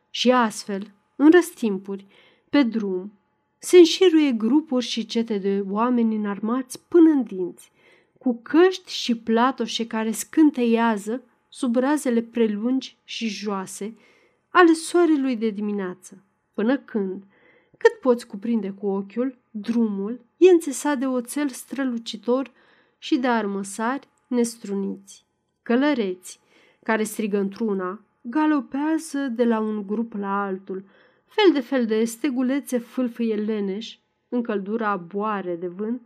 Și 0.10 0.32
astfel, 0.32 0.92
în 1.16 1.32
răstimpuri, 1.32 2.06
pe 2.50 2.64
drum, 2.64 3.12
se 3.58 3.78
înșiruie 3.78 4.32
grupuri 4.32 4.86
și 4.86 5.06
cete 5.06 5.38
de 5.38 5.64
oameni 5.70 6.16
înarmați 6.16 6.80
până 6.88 7.10
în 7.10 7.24
dinți, 7.24 7.72
cu 8.18 8.40
căști 8.44 8.94
și 8.94 9.18
platoșe 9.18 9.88
care 9.88 10.12
scânteiază 10.12 11.24
sub 11.48 11.76
razele 11.76 12.22
prelungi 12.22 12.98
și 13.04 13.28
joase 13.28 13.98
ale 14.50 14.74
soarelui 14.74 15.36
de 15.36 15.50
dimineață, 15.50 16.24
până 16.54 16.78
când, 16.78 17.24
cât 17.80 18.00
poți 18.02 18.28
cuprinde 18.28 18.70
cu 18.70 18.88
ochiul, 18.88 19.38
drumul 19.52 20.20
e 20.38 20.50
înțesat 20.50 20.98
de 20.98 21.06
oțel 21.06 21.48
strălucitor 21.48 22.52
și 22.98 23.18
de 23.18 23.28
armăsari 23.28 24.08
nestruniți. 24.28 25.26
Călăreți, 25.64 26.40
care 26.84 27.04
strigă 27.04 27.38
într-una, 27.38 28.02
galopează 28.22 29.18
de 29.20 29.44
la 29.44 29.60
un 29.60 29.88
grup 29.88 30.14
la 30.14 30.44
altul, 30.44 30.84
fel 31.26 31.54
de 31.54 31.60
fel 31.60 31.86
de 31.86 32.04
stegulețe 32.04 32.78
fâlfâie 32.78 33.36
leneș, 33.36 33.98
în 34.30 34.42
căldura 34.42 34.96
boare 34.96 35.56
de 35.56 35.68
vânt, 35.68 36.02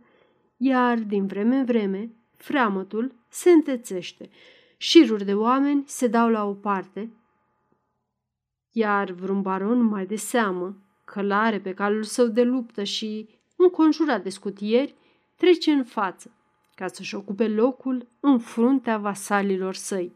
iar 0.56 0.98
din 0.98 1.26
vreme 1.26 1.56
în 1.56 1.64
vreme 1.64 2.10
freamătul 2.36 3.14
se 3.28 3.50
întețește, 3.50 4.30
șiruri 4.76 5.24
de 5.24 5.34
oameni 5.34 5.82
se 5.86 6.06
dau 6.06 6.28
la 6.28 6.44
o 6.44 6.52
parte, 6.52 7.10
iar 8.70 9.10
vreun 9.10 9.42
baron 9.42 9.82
mai 9.82 10.06
de 10.06 10.16
seamă, 10.16 10.76
călare 11.14 11.60
pe 11.60 11.74
calul 11.74 12.02
său 12.02 12.26
de 12.26 12.42
luptă 12.42 12.82
și 12.82 13.28
înconjurat 13.56 14.22
de 14.22 14.28
scutieri, 14.28 14.94
trece 15.36 15.70
în 15.70 15.84
față, 15.84 16.30
ca 16.74 16.86
să-și 16.86 17.14
ocupe 17.14 17.48
locul 17.48 18.06
în 18.20 18.38
fruntea 18.38 18.98
vasalilor 18.98 19.74
săi. 19.74 20.14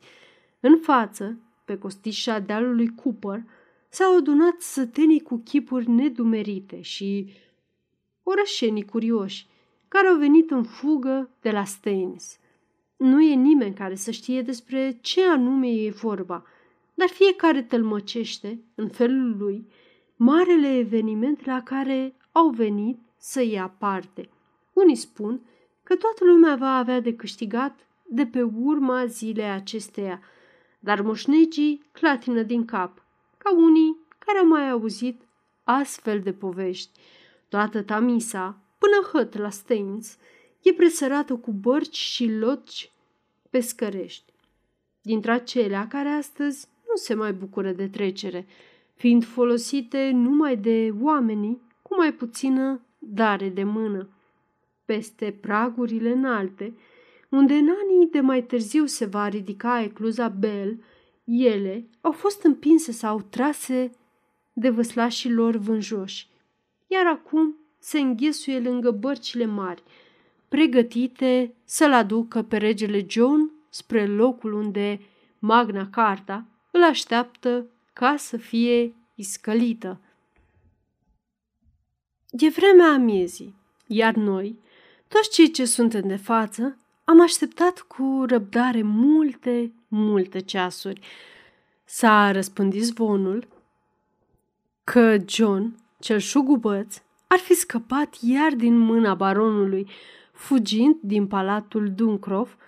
În 0.60 0.78
față, 0.78 1.38
pe 1.64 1.78
costișa 1.78 2.38
dealului 2.38 2.94
Cooper, 2.94 3.42
s-au 3.88 4.16
adunat 4.16 4.60
sătenii 4.60 5.20
cu 5.20 5.36
chipuri 5.44 5.88
nedumerite 5.88 6.80
și 6.80 7.32
orășenii 8.22 8.84
curioși, 8.84 9.46
care 9.88 10.06
au 10.06 10.16
venit 10.16 10.50
în 10.50 10.62
fugă 10.62 11.30
de 11.40 11.50
la 11.50 11.64
Staines. 11.64 12.38
Nu 12.96 13.22
e 13.22 13.34
nimeni 13.34 13.74
care 13.74 13.94
să 13.94 14.10
știe 14.10 14.42
despre 14.42 14.98
ce 15.00 15.28
anume 15.28 15.68
e 15.68 15.90
vorba, 15.90 16.44
dar 16.94 17.08
fiecare 17.08 17.62
tălmăcește, 17.62 18.58
în 18.74 18.88
felul 18.88 19.36
lui, 19.36 19.66
marele 20.20 20.76
eveniment 20.76 21.44
la 21.44 21.62
care 21.62 22.14
au 22.32 22.48
venit 22.48 22.98
să 23.16 23.42
ia 23.42 23.74
parte. 23.78 24.28
Unii 24.72 24.96
spun 24.96 25.40
că 25.82 25.96
toată 25.96 26.24
lumea 26.24 26.56
va 26.56 26.76
avea 26.76 27.00
de 27.00 27.14
câștigat 27.14 27.86
de 28.06 28.26
pe 28.26 28.42
urma 28.42 29.06
zilei 29.06 29.50
acesteia, 29.50 30.20
dar 30.78 31.00
moșnegii 31.00 31.82
clatină 31.92 32.42
din 32.42 32.64
cap, 32.64 33.02
ca 33.38 33.54
unii 33.54 33.96
care 34.18 34.38
au 34.38 34.46
mai 34.46 34.70
auzit 34.70 35.20
astfel 35.64 36.20
de 36.20 36.32
povești. 36.32 37.00
Toată 37.48 37.82
Tamisa, 37.82 38.58
până 38.78 39.08
hăt 39.12 39.36
la 39.36 39.50
Staines, 39.50 40.18
e 40.62 40.72
presărată 40.72 41.36
cu 41.36 41.52
bărci 41.52 41.96
și 41.96 42.32
loci 42.32 42.92
pescărești. 43.50 44.32
Dintre 45.02 45.30
acelea 45.30 45.86
care 45.86 46.08
astăzi 46.08 46.68
nu 46.88 46.94
se 46.94 47.14
mai 47.14 47.32
bucură 47.32 47.72
de 47.72 47.88
trecere, 47.88 48.46
fiind 48.98 49.24
folosite 49.24 50.10
numai 50.14 50.56
de 50.56 50.94
oamenii 51.00 51.60
cu 51.82 51.96
mai 51.96 52.12
puțină 52.12 52.80
dare 52.98 53.48
de 53.48 53.64
mână. 53.64 54.08
Peste 54.84 55.36
pragurile 55.40 56.12
înalte, 56.12 56.74
unde 57.28 57.54
în 57.54 57.68
anii 57.82 58.08
de 58.10 58.20
mai 58.20 58.42
târziu 58.42 58.86
se 58.86 59.04
va 59.04 59.28
ridica 59.28 59.82
ecluza 59.82 60.28
Bell, 60.28 60.82
ele 61.24 61.88
au 62.00 62.12
fost 62.12 62.42
împinse 62.42 62.92
sau 62.92 63.20
trase 63.30 63.90
de 64.52 64.70
văslașii 64.70 65.32
lor 65.32 65.56
vânjoși, 65.56 66.28
iar 66.86 67.06
acum 67.06 67.56
se 67.78 67.98
înghesuie 67.98 68.60
lângă 68.60 68.90
bărcile 68.90 69.46
mari, 69.46 69.82
pregătite 70.48 71.54
să-l 71.64 71.92
aducă 71.92 72.42
pe 72.42 72.56
regele 72.56 73.06
John 73.08 73.50
spre 73.68 74.06
locul 74.06 74.52
unde 74.52 75.00
Magna 75.38 75.88
Carta 75.90 76.44
îl 76.70 76.82
așteaptă 76.82 77.66
ca 77.98 78.16
să 78.16 78.36
fie 78.36 78.94
iscălită. 79.14 80.00
E 82.30 82.48
vremea 82.48 82.92
amiezii, 82.92 83.54
iar 83.86 84.14
noi, 84.14 84.58
toți 85.08 85.30
cei 85.30 85.50
ce 85.50 85.64
suntem 85.64 86.08
de 86.08 86.16
față, 86.16 86.76
am 87.04 87.20
așteptat 87.20 87.78
cu 87.78 88.24
răbdare 88.26 88.82
multe, 88.82 89.72
multe 89.88 90.38
ceasuri. 90.38 91.00
S-a 91.84 92.30
răspândit 92.30 92.84
zvonul 92.84 93.48
că 94.84 95.16
John, 95.26 95.76
cel 95.98 96.18
șugubăț, 96.18 97.02
ar 97.26 97.38
fi 97.38 97.54
scăpat 97.54 98.16
iar 98.20 98.52
din 98.54 98.78
mâna 98.78 99.14
baronului, 99.14 99.90
fugind 100.32 100.96
din 101.00 101.26
palatul 101.26 101.92
Duncroft 101.94 102.58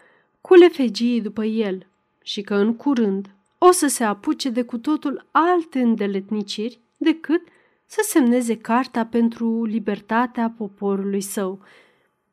cu 0.40 0.54
lefegii 0.54 1.20
după 1.20 1.44
el 1.44 1.86
și 2.22 2.42
că 2.42 2.54
în 2.54 2.76
curând 2.76 3.34
o 3.62 3.70
să 3.70 3.86
se 3.86 4.04
apuce 4.04 4.50
de 4.50 4.62
cu 4.62 4.78
totul 4.78 5.28
alte 5.30 5.80
îndeletniciri 5.80 6.80
decât 6.96 7.48
să 7.86 8.00
semneze 8.08 8.56
carta 8.56 9.06
pentru 9.06 9.64
libertatea 9.64 10.54
poporului 10.56 11.20
său. 11.20 11.60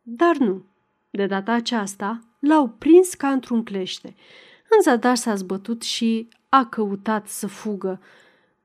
Dar 0.01 0.37
nu. 0.37 0.63
De 1.09 1.25
data 1.25 1.51
aceasta 1.51 2.19
l-au 2.39 2.67
prins 2.67 3.13
ca 3.13 3.31
într-un 3.31 3.63
clește. 3.63 4.15
În 4.69 4.81
zadar 4.81 5.15
s-a 5.15 5.35
zbătut 5.35 5.81
și 5.81 6.27
a 6.49 6.65
căutat 6.65 7.27
să 7.27 7.47
fugă. 7.47 8.01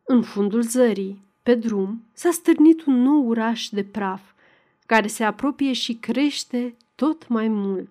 În 0.05 0.23
fundul 0.23 0.63
zării, 0.63 1.23
pe 1.43 1.55
drum, 1.55 2.05
s-a 2.13 2.31
stârnit 2.31 2.85
un 2.85 3.03
nou 3.03 3.27
uraș 3.27 3.69
de 3.69 3.85
praf, 3.85 4.23
care 4.87 5.07
se 5.07 5.25
apropie 5.25 5.73
și 5.73 5.95
crește 5.95 6.77
tot 6.95 7.29
mai 7.29 7.49
mult. 7.49 7.89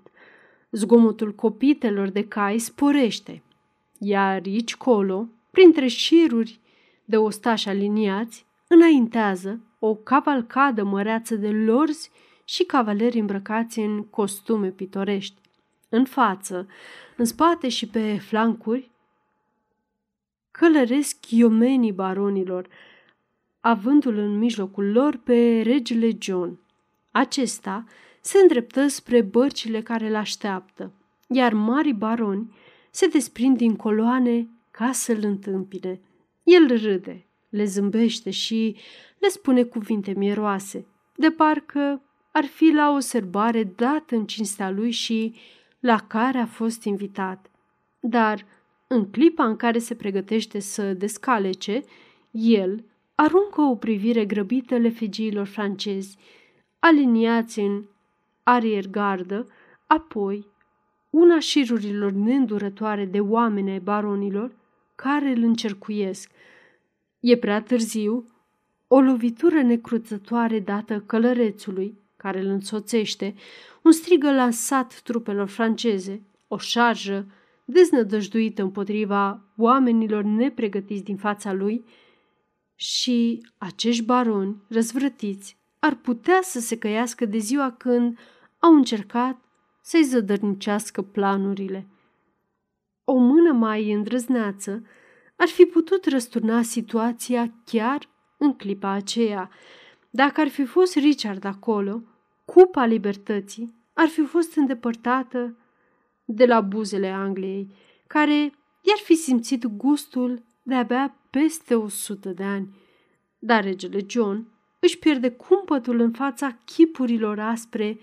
Zgomotul 0.72 1.36
copitelor 1.36 2.10
de 2.10 2.28
cai 2.28 2.60
sporește, 2.60 3.44
iar 4.04 4.42
aici 4.46 4.76
colo, 4.76 5.28
printre 5.52 5.88
șiruri 5.88 6.60
de 7.06 7.18
ostași 7.18 7.70
aliniați, 7.70 8.46
înaintează 8.68 9.60
o 9.80 9.96
cavalcadă 9.96 10.84
măreață 10.84 11.36
de 11.36 11.50
lorzi 11.50 12.12
și 12.46 12.64
cavaleri 12.64 13.20
îmbrăcați 13.20 13.80
în 13.80 14.04
costume 14.04 14.70
pitorești. 14.70 15.42
În 15.90 16.06
față, 16.06 16.68
în 17.18 17.26
spate 17.26 17.70
și 17.70 17.88
pe 17.88 18.18
flancuri, 18.18 18.92
călăresc 20.52 21.30
iomenii 21.30 21.92
baronilor, 21.92 22.68
avându-l 23.60 24.18
în 24.18 24.38
mijlocul 24.38 24.92
lor 24.92 25.18
pe 25.18 25.62
regele 25.62 26.10
John. 26.20 26.60
Acesta 27.12 27.84
se 28.22 28.38
îndreptă 28.38 28.88
spre 28.88 29.22
bărcile 29.22 29.82
care 29.82 30.08
îl 30.08 30.16
așteaptă, 30.16 30.92
iar 31.28 31.54
mari 31.54 31.92
baroni 31.92 32.54
se 32.92 33.08
desprind 33.08 33.58
din 33.58 33.76
coloane 33.76 34.50
ca 34.72 34.92
să-l 34.92 35.24
întâmpine. 35.24 36.02
El 36.44 36.78
râde, 36.82 37.26
le 37.50 37.66
zâmbește 37.66 38.30
și 38.30 38.76
le 39.18 39.28
spune 39.28 39.64
cuvinte 39.64 40.14
mieroase, 40.18 40.86
de 41.16 41.30
parcă 41.32 42.02
ar 42.32 42.46
fi 42.46 42.72
la 42.72 42.92
o 42.92 43.00
serbare 43.00 43.64
dată 43.64 44.16
în 44.16 44.26
cinstea 44.26 44.70
lui 44.70 44.92
și 44.92 45.36
la 45.80 45.98
care 45.98 46.38
a 46.38 46.46
fost 46.46 46.84
invitat. 46.84 47.52
Dar, 48.00 48.46
în 48.88 49.10
clipa 49.12 49.46
în 49.46 49.56
care 49.56 49.80
se 49.80 49.96
pregătește 49.96 50.60
să 50.60 50.94
descalece, 50.94 51.84
el 52.32 52.86
aruncă 53.16 53.62
o 53.62 53.76
privire 53.76 54.26
grăbită 54.26 54.78
lefigiilor 54.78 55.46
francezi, 55.46 56.18
aliniați 56.80 57.60
în 57.60 57.84
ariergardă, 58.44 59.48
apoi 59.88 60.51
una 61.12 61.40
șirurilor 61.40 62.12
neîndurătoare 62.12 63.06
de 63.06 63.20
oameni 63.20 63.72
ai 63.72 63.80
baronilor 63.80 64.52
care 64.96 65.30
îl 65.30 65.44
încercuiesc. 65.44 66.32
E 67.20 67.38
prea 67.38 67.62
târziu, 67.62 68.26
o 68.88 69.00
lovitură 69.00 69.62
necruțătoare 69.62 70.60
dată 70.60 71.00
călărețului, 71.00 71.98
care 72.18 72.40
îl 72.40 72.48
însoțește, 72.48 73.36
un 73.82 73.92
strigă 73.92 74.32
lansat 74.32 75.02
trupelor 75.02 75.48
franceze, 75.48 76.22
o 76.48 76.58
șarjă 76.58 77.28
deznădăjduită 77.66 78.62
împotriva 78.62 79.42
oamenilor 79.58 80.24
nepregătiți 80.24 81.04
din 81.04 81.18
fața 81.18 81.54
lui 81.54 81.86
și 82.76 83.46
acești 83.58 84.04
baroni 84.04 84.56
răzvrătiți 84.68 85.58
ar 85.80 85.96
putea 85.96 86.40
să 86.42 86.60
se 86.60 86.78
căiască 86.78 87.26
de 87.26 87.38
ziua 87.38 87.72
când 87.72 88.18
au 88.60 88.76
încercat 88.76 89.42
să-i 89.82 90.04
zădărnicească 90.04 91.02
planurile. 91.02 91.88
O 93.04 93.18
mână 93.18 93.52
mai 93.52 93.92
îndrăzneață 93.92 94.84
ar 95.36 95.48
fi 95.48 95.64
putut 95.64 96.06
răsturna 96.06 96.62
situația 96.62 97.54
chiar 97.66 98.10
în 98.38 98.54
clipa 98.54 98.90
aceea. 98.90 99.50
Dacă 100.10 100.42
ar 100.42 100.48
fi 100.48 100.66
fost 100.66 100.96
Richard 100.96 101.46
acolo, 101.46 102.04
cupa 102.46 102.86
libertății 102.86 103.74
ar 103.94 104.08
fi 104.08 104.26
fost 104.26 104.56
îndepărtată 104.56 105.58
de 106.26 106.46
la 106.46 106.62
buzele 106.62 107.08
Angliei, 107.08 107.76
care 108.08 108.34
i-ar 108.82 109.00
fi 109.04 109.16
simțit 109.16 109.66
gustul 109.66 110.44
de 110.64 110.76
abia 110.76 111.16
peste 111.30 111.76
o 111.76 111.88
sută 111.88 112.30
de 112.30 112.44
ani. 112.44 112.76
Dar 113.40 113.64
regele 113.64 114.00
John 114.08 114.48
își 114.80 115.00
pierde 115.00 115.32
cumpătul 115.32 116.00
în 116.00 116.12
fața 116.12 116.58
chipurilor 116.66 117.40
aspre 117.40 118.00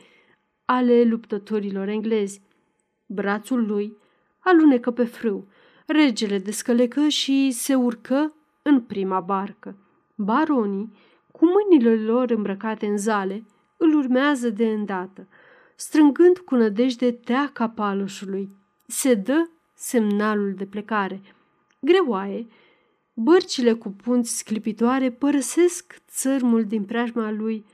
ale 0.71 1.03
luptătorilor 1.03 1.89
englezi. 1.89 2.41
Brațul 3.07 3.67
lui 3.67 3.97
alunecă 4.39 4.91
pe 4.91 5.05
frâu, 5.05 5.49
regele 5.87 6.39
descălecă 6.39 7.09
și 7.09 7.51
se 7.51 7.75
urcă 7.75 8.35
în 8.63 8.81
prima 8.81 9.21
barcă. 9.21 9.77
Baronii, 10.15 10.93
cu 11.33 11.47
mâinile 11.47 11.95
lor 11.95 12.31
îmbrăcate 12.31 12.87
în 12.87 12.97
zale, 12.97 13.45
îl 13.77 13.95
urmează 13.95 14.51
de 14.51 14.69
îndată. 14.69 15.29
Strângând 15.77 16.39
cu 16.39 16.55
nădejde 16.55 17.13
teaca 17.13 17.69
paloșului, 17.69 18.49
se 18.87 19.15
dă 19.15 19.49
semnalul 19.75 20.55
de 20.55 20.67
plecare. 20.67 21.21
Greoaie, 21.81 22.47
bărcile 23.15 23.73
cu 23.73 23.89
punți 23.91 24.37
sclipitoare 24.37 25.11
părăsesc 25.11 26.03
țărmul 26.09 26.65
din 26.65 26.85
preajma 26.85 27.31
lui 27.31 27.65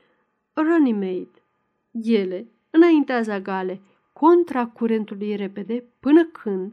Runnymede. 0.56 1.42
Ele 1.90 2.48
înaintează 2.74 3.38
gale 3.38 3.80
contra 4.12 4.66
curentului 4.66 5.36
repede 5.36 5.84
până 6.00 6.24
când, 6.24 6.72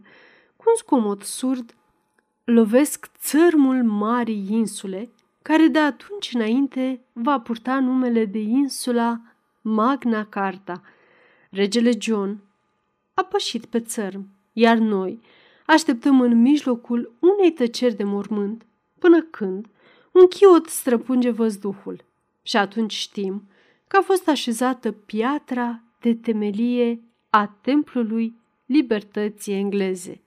cu 0.56 0.64
un 0.68 0.76
scomot 0.76 1.22
surd, 1.22 1.76
lovesc 2.44 3.12
țărmul 3.18 3.84
marii 3.84 4.48
insule, 4.50 5.10
care 5.42 5.68
de 5.68 5.80
atunci 5.80 6.34
înainte 6.34 7.02
va 7.14 7.40
purta 7.40 7.80
numele 7.80 8.26
de 8.26 8.40
insula 8.40 9.22
Magna 9.62 10.26
Carta. 10.26 10.82
Regele 11.50 11.92
John 12.00 12.38
a 13.14 13.24
pășit 13.24 13.66
pe 13.66 13.80
țărm, 13.80 14.28
iar 14.54 14.78
noi 14.78 15.22
așteptăm 15.66 16.22
în 16.22 16.42
mijlocul 16.42 17.14
unei 17.20 17.52
tăceri 17.52 17.96
de 17.96 18.04
mormânt, 18.04 18.66
până 19.00 19.22
când 19.22 19.66
un 20.12 20.28
chiot 20.28 20.68
străpunge 20.68 21.30
văzduhul. 21.30 22.04
Și 22.42 22.58
atunci 22.58 22.94
știm 22.94 23.44
că 23.88 23.98
a 23.98 24.02
fost 24.02 24.28
așezată 24.28 24.92
piatra 24.92 25.82
de 26.02 26.16
temelie 26.16 27.00
a 27.30 27.58
templului 27.62 28.36
libertății 28.66 29.54
engleze. 29.54 30.22